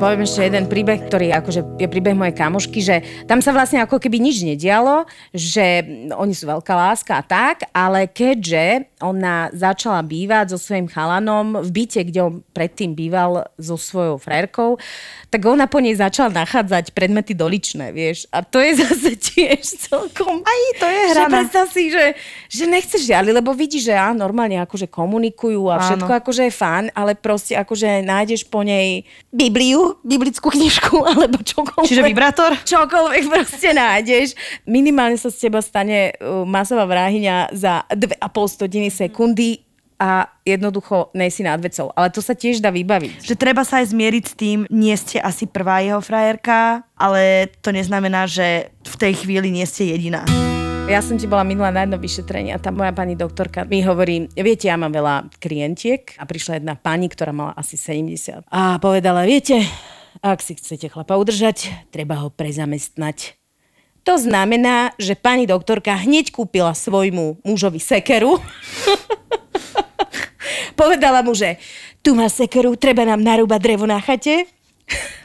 poviem 0.01 0.25
ešte 0.25 0.49
jeden 0.49 0.65
príbeh, 0.65 0.97
ktorý 0.97 1.29
akože 1.37 1.77
je 1.77 1.85
príbeh 1.85 2.17
mojej 2.17 2.33
kamošky, 2.33 2.81
že 2.81 3.05
tam 3.29 3.45
sa 3.45 3.53
vlastne 3.53 3.85
ako 3.85 4.01
keby 4.01 4.17
nič 4.17 4.41
nedialo, 4.41 5.05
že 5.29 5.85
oni 6.17 6.33
sú 6.33 6.49
veľká 6.49 6.73
láska 6.73 7.21
a 7.21 7.23
tak, 7.23 7.69
ale 7.77 8.09
keďže 8.09 8.89
ona 9.05 9.53
začala 9.53 10.01
bývať 10.01 10.57
so 10.57 10.59
svojím 10.61 10.89
chalanom 10.89 11.61
v 11.61 11.69
byte, 11.69 12.01
kde 12.09 12.21
on 12.25 12.35
predtým 12.57 12.97
býval 12.97 13.45
so 13.61 13.77
svojou 13.77 14.17
frérkou, 14.17 14.81
tak 15.29 15.45
ona 15.45 15.69
po 15.69 15.85
nej 15.85 15.93
začala 15.93 16.33
nachádzať 16.33 16.97
predmety 16.97 17.37
doličné, 17.37 17.93
vieš. 17.93 18.25
A 18.33 18.41
to 18.41 18.57
je 18.57 18.77
zase 18.89 19.21
tiež 19.21 19.61
celkom... 19.85 20.41
Aj 20.41 20.63
to 20.81 20.87
je 20.89 21.03
hra. 21.13 21.29
Že 21.29 21.33
predstav 21.33 21.65
si, 21.69 21.93
že, 21.93 22.17
že 22.49 22.65
nechceš 22.65 23.05
žiali, 23.05 23.37
lebo 23.37 23.53
vidíš, 23.53 23.93
že 23.93 23.95
á, 24.01 24.17
normálne 24.17 24.65
akože 24.65 24.89
komunikujú 24.89 25.69
a 25.69 25.77
všetko 25.93 26.13
Áno. 26.13 26.21
akože 26.25 26.43
je 26.49 26.53
fán, 26.57 26.89
ale 26.97 27.13
proste 27.13 27.53
akože 27.53 28.01
nájdeš 28.01 28.49
po 28.49 28.65
nej 28.65 29.05
Bibliu, 29.29 29.90
biblickú 30.05 30.53
knižku 30.53 31.03
alebo 31.11 31.43
čokoľvek. 31.43 31.89
Čiže 31.89 32.03
vibrátor? 32.07 32.55
Čokoľvek 32.63 33.25
proste 33.27 33.75
nájdeš. 33.75 34.39
Minimálne 34.69 35.19
sa 35.19 35.33
z 35.33 35.51
teba 35.51 35.65
stane 35.65 36.15
uh, 36.19 36.47
masová 36.47 36.87
vráhyňa 36.87 37.51
za 37.57 37.83
2,5 37.91 38.55
stotiny 38.55 38.89
sekundy 38.93 39.67
a 40.01 40.33
jednoducho 40.49 41.13
nejsi 41.13 41.45
nad 41.45 41.61
vecou. 41.61 41.93
Ale 41.93 42.09
to 42.09 42.25
sa 42.25 42.33
tiež 42.33 42.65
dá 42.65 42.73
vybaviť. 42.73 43.21
Že 43.21 43.35
treba 43.37 43.69
sa 43.69 43.85
aj 43.85 43.93
zmieriť 43.93 44.25
s 44.25 44.35
tým, 44.35 44.59
nie 44.73 44.97
ste 44.97 45.21
asi 45.21 45.45
prvá 45.45 45.85
jeho 45.85 46.01
frajerka, 46.01 46.89
ale 46.97 47.53
to 47.61 47.69
neznamená, 47.69 48.25
že 48.25 48.73
v 48.81 48.95
tej 48.97 49.13
chvíli 49.21 49.53
nie 49.53 49.69
ste 49.69 49.93
jediná. 49.93 50.25
Ja 50.91 50.99
som 50.99 51.15
ti 51.15 51.31
bola 51.31 51.47
minula 51.47 51.71
na 51.71 51.87
jedno 51.87 52.03
vyšetrenie 52.03 52.51
a 52.51 52.59
tá 52.59 52.75
moja 52.75 52.91
pani 52.91 53.15
doktorka 53.15 53.63
mi 53.63 53.79
hovorí, 53.79 54.27
viete, 54.35 54.67
ja 54.67 54.75
mám 54.75 54.91
veľa 54.91 55.31
klientiek 55.39 56.19
a 56.19 56.27
prišla 56.27 56.59
jedna 56.59 56.75
pani, 56.75 57.07
ktorá 57.07 57.31
mala 57.31 57.55
asi 57.55 57.79
70 57.79 58.43
a 58.51 58.75
povedala, 58.83 59.23
viete, 59.23 59.63
ak 60.19 60.43
si 60.43 60.59
chcete 60.59 60.91
chlapa 60.91 61.15
udržať, 61.15 61.71
treba 61.95 62.19
ho 62.19 62.35
prezamestnať. 62.35 63.39
To 64.03 64.19
znamená, 64.19 64.91
že 64.99 65.15
pani 65.15 65.47
doktorka 65.47 65.95
hneď 65.95 66.35
kúpila 66.35 66.75
svojmu 66.75 67.39
mužovi 67.47 67.79
sekeru. 67.79 68.43
Povedala 70.81 71.23
mu, 71.23 71.39
že 71.39 71.55
tu 72.03 72.19
má 72.19 72.27
sekeru, 72.27 72.75
treba 72.75 73.07
nám 73.07 73.23
narúbať 73.23 73.61
drevo 73.63 73.87
na 73.87 74.03
chate. 74.03 74.51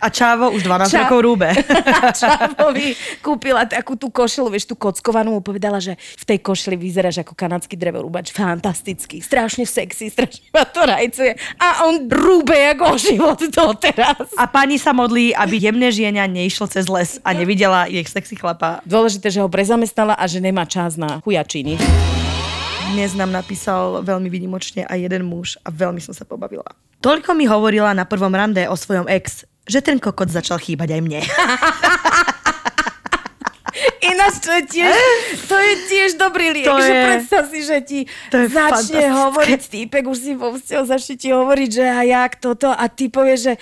A 0.01 0.07
Čávo 0.13 0.53
už 0.53 0.61
12 0.63 0.91
Ča... 0.91 0.99
rokov 1.05 1.19
rúbe. 1.25 1.49
Čávovi 2.21 2.93
kúpila 3.25 3.65
takú 3.65 3.97
tú 3.97 4.13
košelu, 4.13 4.53
vieš, 4.53 4.69
tú 4.69 4.75
kockovanú, 4.77 5.41
povedala, 5.41 5.81
že 5.81 5.97
v 5.97 6.23
tej 6.23 6.39
košeli 6.45 6.77
vyzeráš 6.77 7.25
ako 7.25 7.33
kanadský 7.33 7.73
drevorúbač. 7.73 8.29
Fantastický, 8.29 9.23
strašne 9.23 9.65
sexy, 9.65 10.13
strašne 10.13 10.45
ma 10.53 10.63
to 10.67 10.85
rajcuje. 10.85 11.33
A 11.57 11.89
on 11.89 12.05
rúbe 12.05 12.53
ako 12.75 13.01
život 13.01 13.39
doteraz. 13.49 14.29
A 14.37 14.45
pani 14.45 14.77
sa 14.77 14.93
modlí, 14.93 15.33
aby 15.33 15.57
jemné 15.57 15.89
žienia 15.89 16.29
neišlo 16.29 16.69
cez 16.69 16.85
les 16.85 17.17
a 17.25 17.33
nevidela 17.33 17.89
ich 17.89 18.05
sexy 18.05 18.37
chlapa. 18.37 18.85
Dôležité, 18.85 19.33
že 19.33 19.41
ho 19.41 19.49
prezamestnala 19.49 20.13
a 20.13 20.25
že 20.29 20.37
nemá 20.37 20.69
čas 20.69 20.99
na 20.99 21.17
chujačiny. 21.25 21.81
Dnes 22.95 23.11
nám 23.17 23.33
napísal 23.33 24.05
veľmi 24.05 24.29
vynimočne 24.31 24.85
aj 24.85 25.09
jeden 25.09 25.27
muž 25.27 25.59
a 25.65 25.73
veľmi 25.73 25.99
som 25.99 26.13
sa 26.15 26.23
pobavila. 26.23 26.63
Toľko 27.03 27.35
mi 27.35 27.43
hovorila 27.43 27.91
na 27.91 28.07
prvom 28.07 28.31
rande 28.31 28.63
o 28.71 28.75
svojom 28.77 29.09
ex, 29.11 29.43
že 29.65 29.81
ten 29.81 29.97
kokot 29.97 30.29
začal 30.29 30.61
chýbať 30.61 30.97
aj 30.97 31.01
mne. 31.01 31.21
Ináč 34.05 34.39
to 34.39 34.53
je 34.55 34.63
tiež, 34.69 34.95
to 35.49 35.55
je 35.57 35.73
tiež 35.91 36.09
dobrý 36.15 36.53
liek, 36.53 36.69
to 36.69 36.79
že 36.79 36.93
je, 36.93 37.03
predstav 37.03 37.43
si, 37.49 37.59
že 37.65 37.77
ti 37.83 37.99
začne 38.31 39.11
hovoriť 39.11 39.61
týpek, 39.65 40.03
už 40.07 40.17
si 40.17 40.31
vo 40.37 40.55
vzťahu 40.55 40.83
začne 40.85 41.15
ti 41.19 41.33
hovoriť, 41.33 41.69
že 41.73 41.85
a 41.89 42.01
jak 42.05 42.39
toto 42.39 42.71
a 42.71 42.85
ty 42.87 43.09
povieš, 43.11 43.39
že 43.51 43.53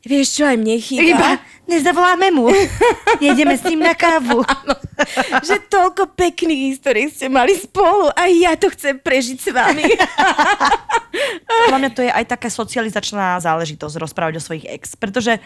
Vieš 0.00 0.40
čo, 0.40 0.48
aj 0.48 0.56
mne 0.56 0.80
chýba. 0.80 1.12
Iba 1.12 1.30
nezavoláme 1.68 2.32
mu. 2.32 2.48
Jedeme 3.20 3.52
s 3.52 3.68
ním 3.68 3.84
na 3.84 3.92
kávu. 3.92 4.40
Áno. 4.48 4.74
Že 5.44 5.56
toľko 5.68 6.16
pekných 6.16 6.72
histórií 6.72 7.12
ste 7.12 7.28
mali 7.28 7.52
spolu 7.52 8.08
a 8.16 8.24
ja 8.32 8.56
to 8.56 8.72
chcem 8.72 8.96
prežiť 8.96 9.36
s 9.36 9.48
vami. 9.52 9.84
Podľa 11.46 11.78
mňa 11.80 11.90
to 11.94 12.02
je 12.06 12.10
aj 12.12 12.24
taká 12.26 12.48
socializačná 12.48 13.38
záležitosť 13.42 13.96
rozprávať 14.00 14.38
o 14.38 14.44
svojich 14.44 14.66
ex, 14.68 14.94
pretože 14.94 15.38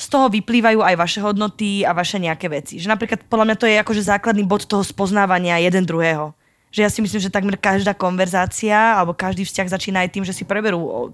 z 0.00 0.06
toho 0.08 0.32
vyplývajú 0.32 0.80
aj 0.80 0.96
vaše 0.96 1.20
hodnoty 1.20 1.84
a 1.84 1.92
vaše 1.92 2.16
nejaké 2.16 2.48
veci. 2.48 2.80
Že 2.80 2.96
napríklad 2.96 3.20
podľa 3.28 3.52
mňa 3.52 3.56
to 3.60 3.68
je 3.68 3.76
akože 3.76 4.02
základný 4.08 4.48
bod 4.48 4.64
toho 4.64 4.80
spoznávania 4.80 5.60
jeden 5.60 5.84
druhého. 5.84 6.32
Že 6.72 6.80
ja 6.80 6.90
si 6.90 7.04
myslím, 7.04 7.20
že 7.20 7.34
takmer 7.34 7.60
každá 7.60 7.92
konverzácia 7.92 8.96
alebo 8.96 9.12
každý 9.12 9.44
vzťah 9.44 9.68
začína 9.68 9.98
aj 10.06 10.10
tým, 10.16 10.24
že 10.24 10.32
si 10.32 10.48
preberú 10.48 11.12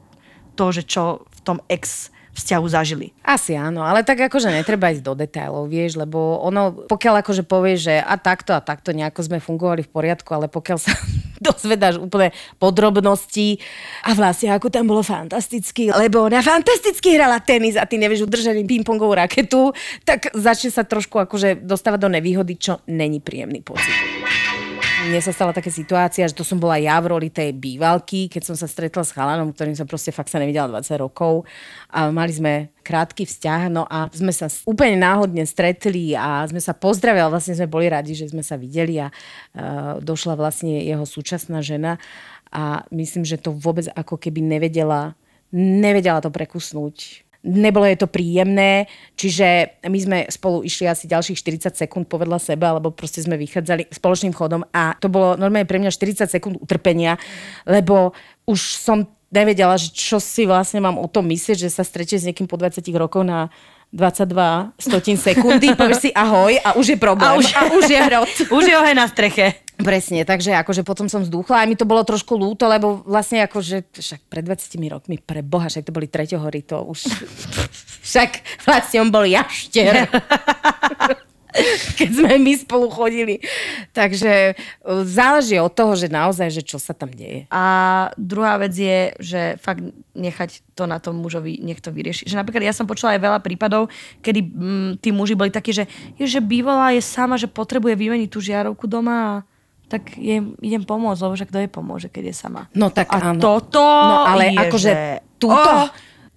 to, 0.55 0.65
že 0.71 0.87
čo 0.87 1.27
v 1.35 1.41
tom 1.43 1.59
ex 1.67 2.15
vzťahu 2.37 2.67
zažili. 2.69 3.17
Asi 3.25 3.57
áno, 3.57 3.81
ale 3.81 4.05
tak 4.05 4.21
akože 4.29 4.53
netreba 4.53 4.93
ísť 4.93 5.03
do 5.03 5.17
detailov, 5.17 5.73
vieš, 5.73 5.97
lebo 5.97 6.39
ono, 6.45 6.85
pokiaľ 6.85 7.25
akože 7.25 7.43
povie, 7.49 7.81
že 7.81 7.97
a 7.97 8.21
takto 8.21 8.53
a 8.53 8.61
takto 8.61 8.93
nejako 8.93 9.25
sme 9.25 9.39
fungovali 9.41 9.83
v 9.83 9.91
poriadku, 9.91 10.31
ale 10.37 10.47
pokiaľ 10.53 10.79
sa 10.79 10.93
dozvedáš 11.47 11.97
úplne 11.97 12.37
podrobnosti 12.61 13.57
a 14.05 14.13
vlastne 14.13 14.53
ako 14.53 14.69
tam 14.69 14.85
bolo 14.85 15.01
fantasticky, 15.01 15.89
lebo 15.89 16.29
ona 16.29 16.45
fantasticky 16.45 17.17
hrala 17.17 17.41
tenis 17.41 17.81
a 17.81 17.89
ty 17.89 17.97
nevieš 17.97 18.29
udržať 18.29 18.61
pingpongovú 18.69 19.17
raketu, 19.17 19.73
tak 20.05 20.29
začne 20.37 20.69
sa 20.69 20.85
trošku 20.85 21.17
akože 21.17 21.65
dostávať 21.65 22.01
do 22.05 22.13
nevýhody, 22.13 22.61
čo 22.61 22.85
není 22.85 23.25
príjemný 23.25 23.65
pocit 23.65 23.97
mne 25.05 25.21
sa 25.21 25.33
stala 25.35 25.53
taká 25.53 25.69
situácia, 25.69 26.25
že 26.25 26.33
to 26.33 26.41
som 26.41 26.57
bola 26.57 26.81
ja 26.81 26.97
v 27.05 27.13
roli 27.13 27.29
tej 27.29 27.53
bývalky, 27.53 28.33
keď 28.33 28.43
som 28.49 28.57
sa 28.57 28.65
stretla 28.65 29.05
s 29.05 29.13
chalanom, 29.13 29.53
ktorým 29.53 29.77
som 29.77 29.85
proste 29.85 30.09
fakt 30.09 30.33
sa 30.33 30.41
nevidela 30.41 30.73
20 30.73 31.05
rokov 31.05 31.45
a 31.93 32.09
mali 32.09 32.33
sme 32.33 32.53
krátky 32.81 33.29
vzťah, 33.29 33.63
no 33.69 33.85
a 33.85 34.09
sme 34.15 34.33
sa 34.33 34.49
úplne 34.65 34.97
náhodne 34.97 35.45
stretli 35.45 36.17
a 36.17 36.47
sme 36.49 36.63
sa 36.63 36.73
pozdravili, 36.73 37.29
vlastne 37.29 37.53
sme 37.53 37.69
boli 37.69 37.93
radi, 37.93 38.17
že 38.17 38.33
sme 38.33 38.41
sa 38.41 38.57
videli 38.57 38.97
a 38.97 39.13
uh, 39.13 40.01
došla 40.01 40.39
vlastne 40.39 40.81
jeho 40.81 41.05
súčasná 41.05 41.61
žena 41.61 42.01
a 42.49 42.87
myslím, 42.95 43.27
že 43.27 43.37
to 43.37 43.53
vôbec 43.53 43.91
ako 43.93 44.17
keby 44.17 44.41
nevedela 44.41 45.19
nevedela 45.55 46.19
to 46.19 46.31
prekusnúť. 46.35 47.26
Nebolo 47.45 47.85
je 47.89 47.99
to 48.01 48.09
príjemné, 48.09 48.87
čiže 49.19 49.81
my 49.85 49.99
sme 49.99 50.19
spolu 50.31 50.63
išli 50.63 50.89
asi 50.89 51.11
ďalších 51.11 51.37
40 51.37 51.77
sekúnd 51.77 52.05
povedla 52.09 52.41
seba, 52.41 52.73
alebo 52.73 52.95
proste 52.95 53.21
sme 53.21 53.37
vychádzali 53.37 53.93
spoločným 53.93 54.33
chodom 54.33 54.65
a 54.73 54.97
to 54.97 55.13
bolo 55.13 55.35
normálne 55.35 55.69
pre 55.69 55.83
mňa 55.83 55.93
40 55.93 56.31
sekúnd 56.31 56.57
utrpenia, 56.63 57.21
lebo 57.69 58.17
už 58.47 58.61
som 58.79 59.05
nevedela, 59.31 59.75
že 59.77 59.91
čo 59.91 60.23
si 60.23 60.47
vlastne 60.47 60.79
mám 60.81 60.97
o 60.97 61.11
tom 61.11 61.27
myslieť, 61.27 61.67
že 61.67 61.75
sa 61.75 61.83
stretie 61.83 62.17
s 62.17 62.27
niekým 62.27 62.47
po 62.47 62.57
20 62.57 62.81
rokov 62.95 63.27
na 63.27 63.51
22 63.97 64.77
stotín 64.77 65.17
sekundy, 65.17 65.73
povieš 65.73 65.99
si 66.05 66.11
ahoj 66.13 66.53
a 66.61 66.77
už 66.77 66.95
je 66.95 66.99
problém. 67.01 67.33
A 67.33 67.41
už, 67.41 67.47
a 67.57 67.61
už 67.73 67.85
je 67.89 67.97
hrot. 67.97 68.33
už 68.61 68.65
je 68.69 68.77
oheň 68.77 68.97
na 68.97 69.09
streche. 69.09 69.65
Presne, 69.77 70.25
takže 70.25 70.57
akože 70.57 70.89
potom 70.89 71.05
som 71.05 71.21
vzduchla 71.21 71.61
a 71.61 71.69
mi 71.69 71.77
to 71.77 71.85
bolo 71.85 72.01
trošku 72.01 72.33
lúto, 72.33 72.65
lebo 72.65 73.05
vlastne 73.05 73.45
akože 73.45 73.93
však 73.93 74.21
pred 74.25 74.41
20 74.41 74.73
rokmi, 74.89 75.21
pre 75.21 75.45
Boha, 75.45 75.69
však 75.69 75.85
to 75.85 75.93
boli 75.93 76.09
treťohory, 76.09 76.65
to 76.65 76.81
už 76.81 77.05
však 78.09 78.65
vlastne 78.65 79.05
on 79.05 79.13
bol 79.13 79.25
jašter. 79.25 80.09
keď 81.99 82.11
sme 82.13 82.33
my 82.41 82.53
spolu 82.57 82.87
chodili. 82.93 83.41
Takže 83.93 84.53
e, 84.53 84.55
záleží 85.05 85.57
od 85.61 85.73
toho, 85.73 85.97
že 85.97 86.13
naozaj, 86.13 86.49
že 86.53 86.63
čo 86.63 86.77
sa 86.77 86.93
tam 86.93 87.11
deje. 87.13 87.49
A 87.51 87.65
druhá 88.21 88.61
vec 88.61 88.73
je, 88.77 89.13
že 89.21 89.41
fakt 89.61 89.83
nechať 90.17 90.65
to 90.73 90.89
na 90.89 91.01
tom 91.01 91.21
mužovi, 91.21 91.61
nech 91.61 91.81
to 91.81 91.93
vyrieši. 91.93 92.29
Že 92.29 92.41
napríklad 92.41 92.65
ja 92.65 92.77
som 92.77 92.89
počula 92.89 93.17
aj 93.17 93.21
veľa 93.21 93.41
prípadov, 93.45 93.93
kedy 94.25 94.41
mm, 94.41 94.91
tí 95.01 95.13
muži 95.13 95.37
boli 95.37 95.53
takí, 95.53 95.73
že, 95.73 95.85
je, 96.17 96.25
že 96.25 96.41
bývalá 96.41 96.97
je 96.97 97.03
sama, 97.05 97.37
že 97.37 97.49
potrebuje 97.49 97.97
vymeniť 97.97 98.29
tú 98.33 98.41
žiarovku 98.41 98.89
doma 98.89 99.15
a 99.17 99.33
tak 99.87 100.19
jej 100.19 100.43
idem 100.43 100.83
pomôcť, 100.83 101.21
lebo 101.23 101.35
že 101.39 101.47
kto 101.47 101.59
jej 101.63 101.71
pomôže, 101.71 102.09
keď 102.11 102.33
je 102.33 102.35
sama. 102.35 102.67
No 102.75 102.91
tak 102.91 103.07
a 103.07 103.31
áno. 103.31 103.39
toto 103.39 103.79
No 103.87 104.27
ale 104.27 104.51
je, 104.51 104.59
akože 104.67 104.91
že... 104.91 105.23
túto, 105.39 105.71
Oh! 105.71 105.87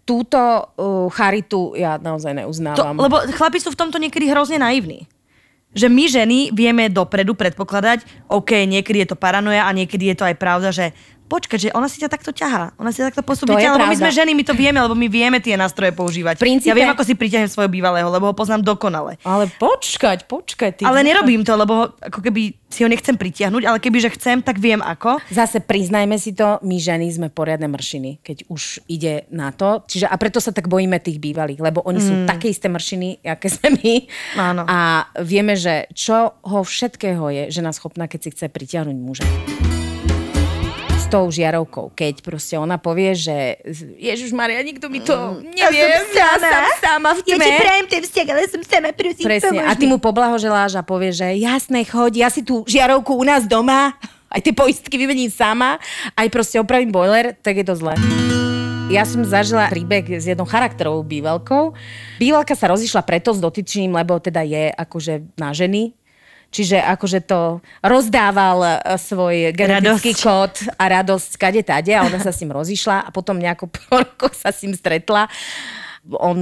Túto 0.10 0.41
uh, 0.41 1.06
charitu 1.13 1.78
ja 1.78 2.02
naozaj 2.02 2.34
To, 2.34 2.38
neuznávam. 2.41 2.98
lebo 2.98 3.22
chlapi 3.30 3.62
sú 3.62 3.69
v 3.69 3.78
tomto 3.78 4.02
niekedy 4.02 4.26
hrozne 4.26 4.58
naivní. 4.58 5.06
Že 5.69 5.86
my 5.93 6.04
ženy 6.10 6.39
vieme 6.50 6.89
dopredu 6.89 7.38
predpokladať, 7.38 8.26
OK, 8.26 8.65
niekedy 8.65 9.06
je 9.06 9.13
to 9.13 9.22
paranoja 9.22 9.69
a 9.69 9.76
niekedy 9.78 10.10
je 10.10 10.17
to 10.17 10.26
aj 10.26 10.34
pravda, 10.41 10.74
že 10.74 10.98
počkať, 11.30 11.60
že 11.60 11.70
ona 11.78 11.86
si 11.86 12.02
ťa 12.02 12.10
takto 12.10 12.34
ťahá, 12.34 12.74
ona 12.82 12.89
si 12.89 13.06
ťa 13.06 13.13
takto 13.13 13.22
postupne 13.22 13.62
ťahá, 13.62 13.78
lebo 13.78 13.86
my 13.86 13.94
pravda. 13.94 14.02
sme 14.02 14.12
ženy, 14.12 14.32
my 14.34 14.44
to 14.44 14.54
vieme, 14.58 14.80
lebo 14.82 14.98
my 14.98 15.06
vieme 15.06 15.38
tie 15.38 15.54
nástroje 15.54 15.94
používať. 15.94 16.42
V 16.42 16.50
princípe- 16.50 16.74
Ja 16.74 16.76
viem, 16.76 16.89
ako 16.89 17.06
si 17.06 17.13
priťahnem 17.13 17.48
svojho 17.48 17.70
bývalého, 17.70 18.10
lebo 18.10 18.34
ho 18.34 18.36
poznám 18.36 18.65
dokonale. 18.65 19.22
Ale 19.22 19.46
počkať, 19.62 20.26
počkať. 20.26 20.82
Ty 20.82 20.84
Ale 20.89 21.06
nerobím 21.06 21.46
to, 21.46 21.54
lebo 21.54 21.74
ho, 21.78 21.86
ako 22.02 22.20
keby 22.26 22.58
si 22.70 22.86
ho 22.86 22.89
nechcem 22.89 23.18
pritiahnuť, 23.18 23.63
ale 23.65 23.78
keby 23.82 23.98
že 23.98 24.13
chcem, 24.13 24.42
tak 24.46 24.62
viem 24.62 24.82
ako. 24.82 25.22
Zase 25.34 25.62
priznajme 25.62 26.18
si 26.22 26.38
to, 26.38 26.62
my 26.62 26.78
ženy 26.78 27.10
sme 27.10 27.28
poriadne 27.34 27.65
mršiny, 27.70 28.22
keď 28.22 28.46
už 28.50 28.86
ide 28.89 29.26
na 29.34 29.50
to. 29.54 29.82
Čiže 29.89 30.06
a 30.06 30.15
preto 30.18 30.38
sa 30.38 30.54
tak 30.54 30.70
bojíme 30.70 31.02
tých 31.02 31.18
bývalých, 31.18 31.60
lebo 31.60 31.82
oni 31.86 32.00
mm. 32.00 32.06
sú 32.06 32.13
také 32.30 32.54
isté 32.54 32.70
mršiny, 32.70 33.26
aké 33.26 33.50
sme 33.50 33.74
my. 33.82 33.94
Áno. 34.38 34.63
A 34.70 35.10
vieme, 35.22 35.58
že 35.58 35.89
čo 35.98 36.38
ho 36.46 36.60
všetkého 36.62 37.26
je 37.34 37.44
žena 37.50 37.74
schopná, 37.74 38.06
keď 38.06 38.20
si 38.22 38.30
chce 38.38 38.46
pritiahnuť 38.54 38.98
muža. 39.02 39.26
Tou 41.10 41.26
žiarovkou, 41.34 41.89
keď 41.98 42.22
proste 42.22 42.54
ona 42.54 42.78
povie, 42.78 43.17
že 43.17 43.58
Ježiš 43.98 44.30
Maria, 44.30 44.62
nikto 44.62 44.93
mi 44.93 45.02
to 45.02 45.41
nevie, 45.41 45.89
ja 46.13 46.38
som 46.38 46.69
sama 46.78 47.17
v 47.17 47.26
tme. 47.26 47.50
ten 47.89 48.02
vzťah, 48.06 48.28
ale 48.30 48.45
som 48.45 48.62
sama, 48.62 48.93
prosím, 48.93 49.26
Presne. 49.26 49.65
A 49.65 49.74
ty 49.74 49.89
mu 49.89 49.98
poblahoželáš 49.98 50.78
a 50.78 50.86
povie, 50.86 51.10
že 51.10 51.34
jasné, 51.41 51.82
choď, 51.82 52.13
ja 52.13 52.30
si 52.30 52.45
tú 52.45 52.62
žiarovku 52.69 53.17
u 53.17 53.26
nás 53.26 53.50
doma, 53.50 53.98
aj 54.30 54.45
tie 54.45 54.54
poistky 54.54 55.02
vymením 55.02 55.34
sama, 55.34 55.82
aj 56.13 56.30
proste 56.30 56.62
opravím 56.62 56.93
boiler, 56.93 57.34
tak 57.41 57.58
je 57.58 57.65
to 57.65 57.74
zlé. 57.74 57.98
Ja 58.89 59.02
som 59.06 59.26
zažila 59.26 59.69
príbeh 59.69 60.06
s 60.17 60.30
jednou 60.30 60.50
charakterovou 60.50 61.06
bývalkou. 61.06 61.78
Bývalka 62.17 62.58
sa 62.58 62.69
rozišla 62.69 63.06
preto 63.06 63.34
s 63.34 63.41
dotyčným, 63.41 63.93
lebo 63.93 64.17
teda 64.17 64.41
je 64.41 64.74
akože 64.74 65.38
na 65.38 65.54
ženy. 65.54 65.93
Čiže 66.50 66.82
akože 66.82 67.30
to 67.30 67.62
rozdával 67.86 68.60
e, 68.66 68.70
svoj 68.98 69.54
genetický 69.54 70.18
Radosť. 70.18 70.26
kód 70.26 70.54
a 70.82 70.84
radosť 70.90 71.32
kade 71.38 71.62
tade 71.62 71.94
a 71.94 72.02
ona 72.02 72.18
sa 72.18 72.34
s 72.34 72.42
ním 72.42 72.58
rozišla 72.58 73.06
a 73.06 73.10
potom 73.14 73.38
nejako 73.38 73.70
po 73.70 73.82
rokoch 74.02 74.34
sa 74.34 74.50
s 74.50 74.66
ním 74.66 74.74
stretla 74.74 75.30
on 76.16 76.40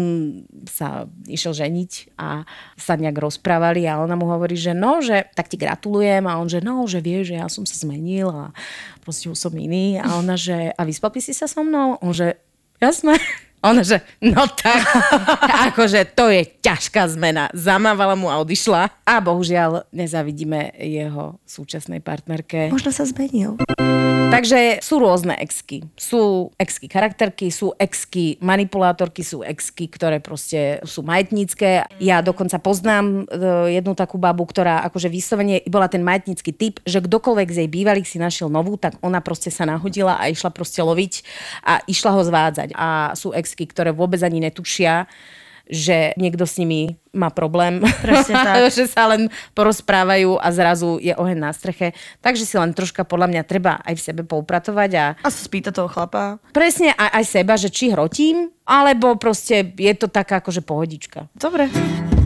sa 0.70 1.10
išiel 1.28 1.52
ženiť 1.52 2.15
a 2.15 2.46
sa 2.78 2.93
nejak 2.96 3.17
rozprávali 3.17 3.89
a 3.89 4.00
ona 4.00 4.13
mu 4.15 4.30
hovorí, 4.30 4.56
že 4.56 4.72
no, 4.72 5.02
že 5.04 5.28
tak 5.34 5.50
ti 5.52 5.58
gratulujem 5.60 6.24
a 6.30 6.38
on, 6.39 6.48
že 6.48 6.63
no, 6.63 6.86
že 6.86 7.04
vie, 7.04 7.26
že 7.26 7.41
ja 7.41 7.50
som 7.52 7.65
sa 7.65 7.76
zmenil 7.76 8.30
a 8.30 8.54
proste 9.02 9.28
už 9.28 9.36
som 9.36 9.54
iný 9.58 10.00
a 10.00 10.22
ona, 10.22 10.38
že 10.38 10.72
a 10.72 10.82
vyspal 10.86 11.12
si 11.17 11.34
sa 11.34 11.50
so 11.50 11.65
mnou? 11.65 11.98
On, 12.00 12.13
že 12.13 12.38
jasné. 12.78 13.17
Ona, 13.65 13.82
že 13.82 14.06
no 14.22 14.46
tak, 14.46 14.86
akože 15.74 16.13
to 16.13 16.30
je 16.30 16.46
ťažká 16.62 17.10
zmena. 17.10 17.50
Zamávala 17.58 18.13
mu 18.13 18.30
a 18.30 18.38
odišla 18.38 18.93
a 19.02 19.13
bohužiaľ 19.17 19.89
nezavidíme 19.89 20.78
jeho 20.78 21.41
súčasnej 21.43 22.00
partnerke. 22.00 22.70
Možno 22.70 22.93
sa 22.93 23.04
zmenil. 23.04 23.58
Takže 24.28 24.84
sú 24.84 25.00
rôzne 25.00 25.40
exky. 25.40 25.88
Sú 25.96 26.52
exky 26.60 26.92
charakterky, 26.92 27.48
sú 27.48 27.74
exky 27.80 28.36
manipulátorky, 28.44 29.24
sú 29.24 29.42
exky, 29.42 29.88
ktoré 29.88 30.20
proste 30.20 30.84
sú 30.84 31.02
majetnícke. 31.02 31.88
Ja 32.02 32.20
dokonca 32.20 32.60
poznám 32.60 33.24
e, 33.26 33.80
jednu 33.80 33.96
takú 33.96 34.20
babu, 34.20 34.44
ktorá 34.44 34.84
akože 34.90 35.08
vyslovene 35.08 35.63
bola 35.66 35.88
ten 35.88 36.04
majetnícky 36.04 36.52
typ, 36.54 36.84
že 36.84 37.02
kdokoľvek 37.02 37.50
z 37.50 37.58
jej 37.66 37.70
bývalých 37.72 38.10
si 38.10 38.18
našiel 38.20 38.52
novú, 38.52 38.76
tak 38.76 39.00
ona 39.00 39.24
proste 39.24 39.48
sa 39.50 39.63
nahodila 39.63 40.20
a 40.20 40.28
išla 40.28 40.52
proste 40.52 40.84
loviť 40.84 41.13
a 41.63 41.82
išla 41.88 42.12
ho 42.12 42.22
zvádzať. 42.22 42.70
A 42.76 43.16
sú 43.16 43.32
exky, 43.32 43.63
ktoré 43.63 43.96
vôbec 43.96 44.20
ani 44.22 44.44
netušia, 44.44 45.08
že 45.67 46.15
niekto 46.15 46.47
s 46.47 46.58
nimi 46.58 46.95
má 47.12 47.30
problém. 47.30 47.80
Presne 48.01 48.36
tak. 48.47 48.67
že 48.69 48.88
sa 48.88 49.08
len 49.08 49.27
porozprávajú 49.51 50.38
a 50.38 50.47
zrazu 50.51 50.97
je 50.97 51.12
oheň 51.12 51.38
na 51.38 51.51
streche. 51.51 51.91
Takže 52.19 52.43
si 52.43 52.56
len 52.56 52.71
troška 52.71 53.03
podľa 53.03 53.27
mňa 53.30 53.41
treba 53.43 53.80
aj 53.84 53.93
v 53.95 54.01
sebe 54.01 54.21
poupratovať 54.23 54.91
a 54.95 55.06
A 55.19 55.30
sa 55.30 55.41
spýta 55.41 55.69
toho 55.69 55.88
chlapa. 55.88 56.39
presne 56.51 56.91
aj, 56.93 57.10
aj 57.19 57.25
seba, 57.25 57.53
že 57.56 57.67
či 57.67 57.91
hrotím, 57.91 58.49
alebo 58.63 59.15
proste 59.15 59.73
je 59.73 59.93
to 59.93 60.08
taká 60.08 60.39
akože 60.39 60.62
pohodička. 60.62 61.27
Dobre. 61.34 61.67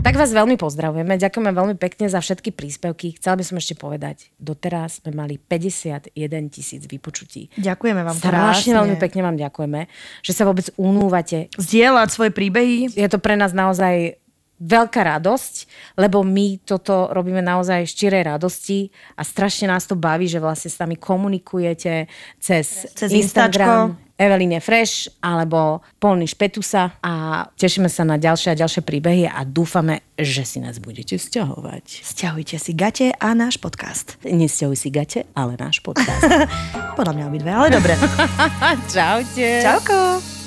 Tak 0.02 0.18
vás 0.18 0.34
veľmi 0.34 0.58
pozdravujeme, 0.58 1.14
ďakujeme 1.14 1.54
veľmi 1.54 1.76
pekne 1.78 2.10
za 2.10 2.18
všetky 2.18 2.50
príspevky. 2.50 3.14
Chcela 3.22 3.38
by 3.38 3.44
som 3.46 3.56
ešte 3.62 3.78
povedať, 3.78 4.34
doteraz 4.34 4.98
sme 4.98 5.14
mali 5.14 5.38
51 5.38 6.10
tisíc 6.50 6.90
vypočutí. 6.90 7.54
Ďakujeme 7.54 8.02
vám 8.02 8.18
Strašne 8.18 8.74
krásne. 8.74 8.78
veľmi 8.82 8.96
pekne 8.98 9.20
vám 9.22 9.38
ďakujeme, 9.38 9.86
že 10.26 10.32
sa 10.34 10.42
vôbec 10.42 10.74
unúvate. 10.74 11.54
Zdieľať 11.54 12.08
svoje 12.10 12.34
príbehy. 12.34 12.90
Je 12.98 13.06
to 13.06 13.22
pre 13.22 13.38
nás 13.38 13.54
naozaj 13.54 14.18
veľká 14.62 15.02
radosť, 15.18 15.54
lebo 15.98 16.22
my 16.22 16.62
toto 16.62 17.10
robíme 17.10 17.42
naozaj 17.42 17.82
z 17.90 17.94
čirej 18.06 18.22
radosti 18.30 18.88
a 19.18 19.26
strašne 19.26 19.66
nás 19.66 19.90
to 19.90 19.98
baví, 19.98 20.30
že 20.30 20.38
vlastne 20.38 20.70
s 20.70 20.78
nami 20.78 20.94
komunikujete 20.94 22.06
cez, 22.38 22.86
Cez 22.94 23.10
Instagram, 23.10 23.98
Instačko. 23.98 24.10
Eveline 24.22 24.62
Fresh 24.62 25.10
alebo 25.18 25.82
Polný 25.98 26.30
Špetusa 26.30 26.94
a 27.02 27.42
tešíme 27.58 27.90
sa 27.90 28.06
na 28.06 28.20
ďalšie 28.22 28.54
a 28.54 28.60
ďalšie 28.60 28.86
príbehy 28.86 29.26
a 29.26 29.42
dúfame, 29.42 30.06
že 30.14 30.46
si 30.46 30.62
nás 30.62 30.78
budete 30.78 31.18
vzťahovať. 31.18 32.06
Sťahujte 32.06 32.56
si 32.62 32.72
gate 32.78 33.10
a 33.18 33.28
náš 33.34 33.58
podcast. 33.58 34.20
Nesťahuj 34.22 34.78
si 34.78 34.88
gate, 34.94 35.26
ale 35.34 35.58
náš 35.58 35.82
podcast. 35.82 36.22
Podľa 36.98 37.12
mňa 37.18 37.24
obidve, 37.26 37.50
ale 37.50 37.68
dobre. 37.74 37.98
Čaute. 38.94 39.48
Čauko. 39.66 40.41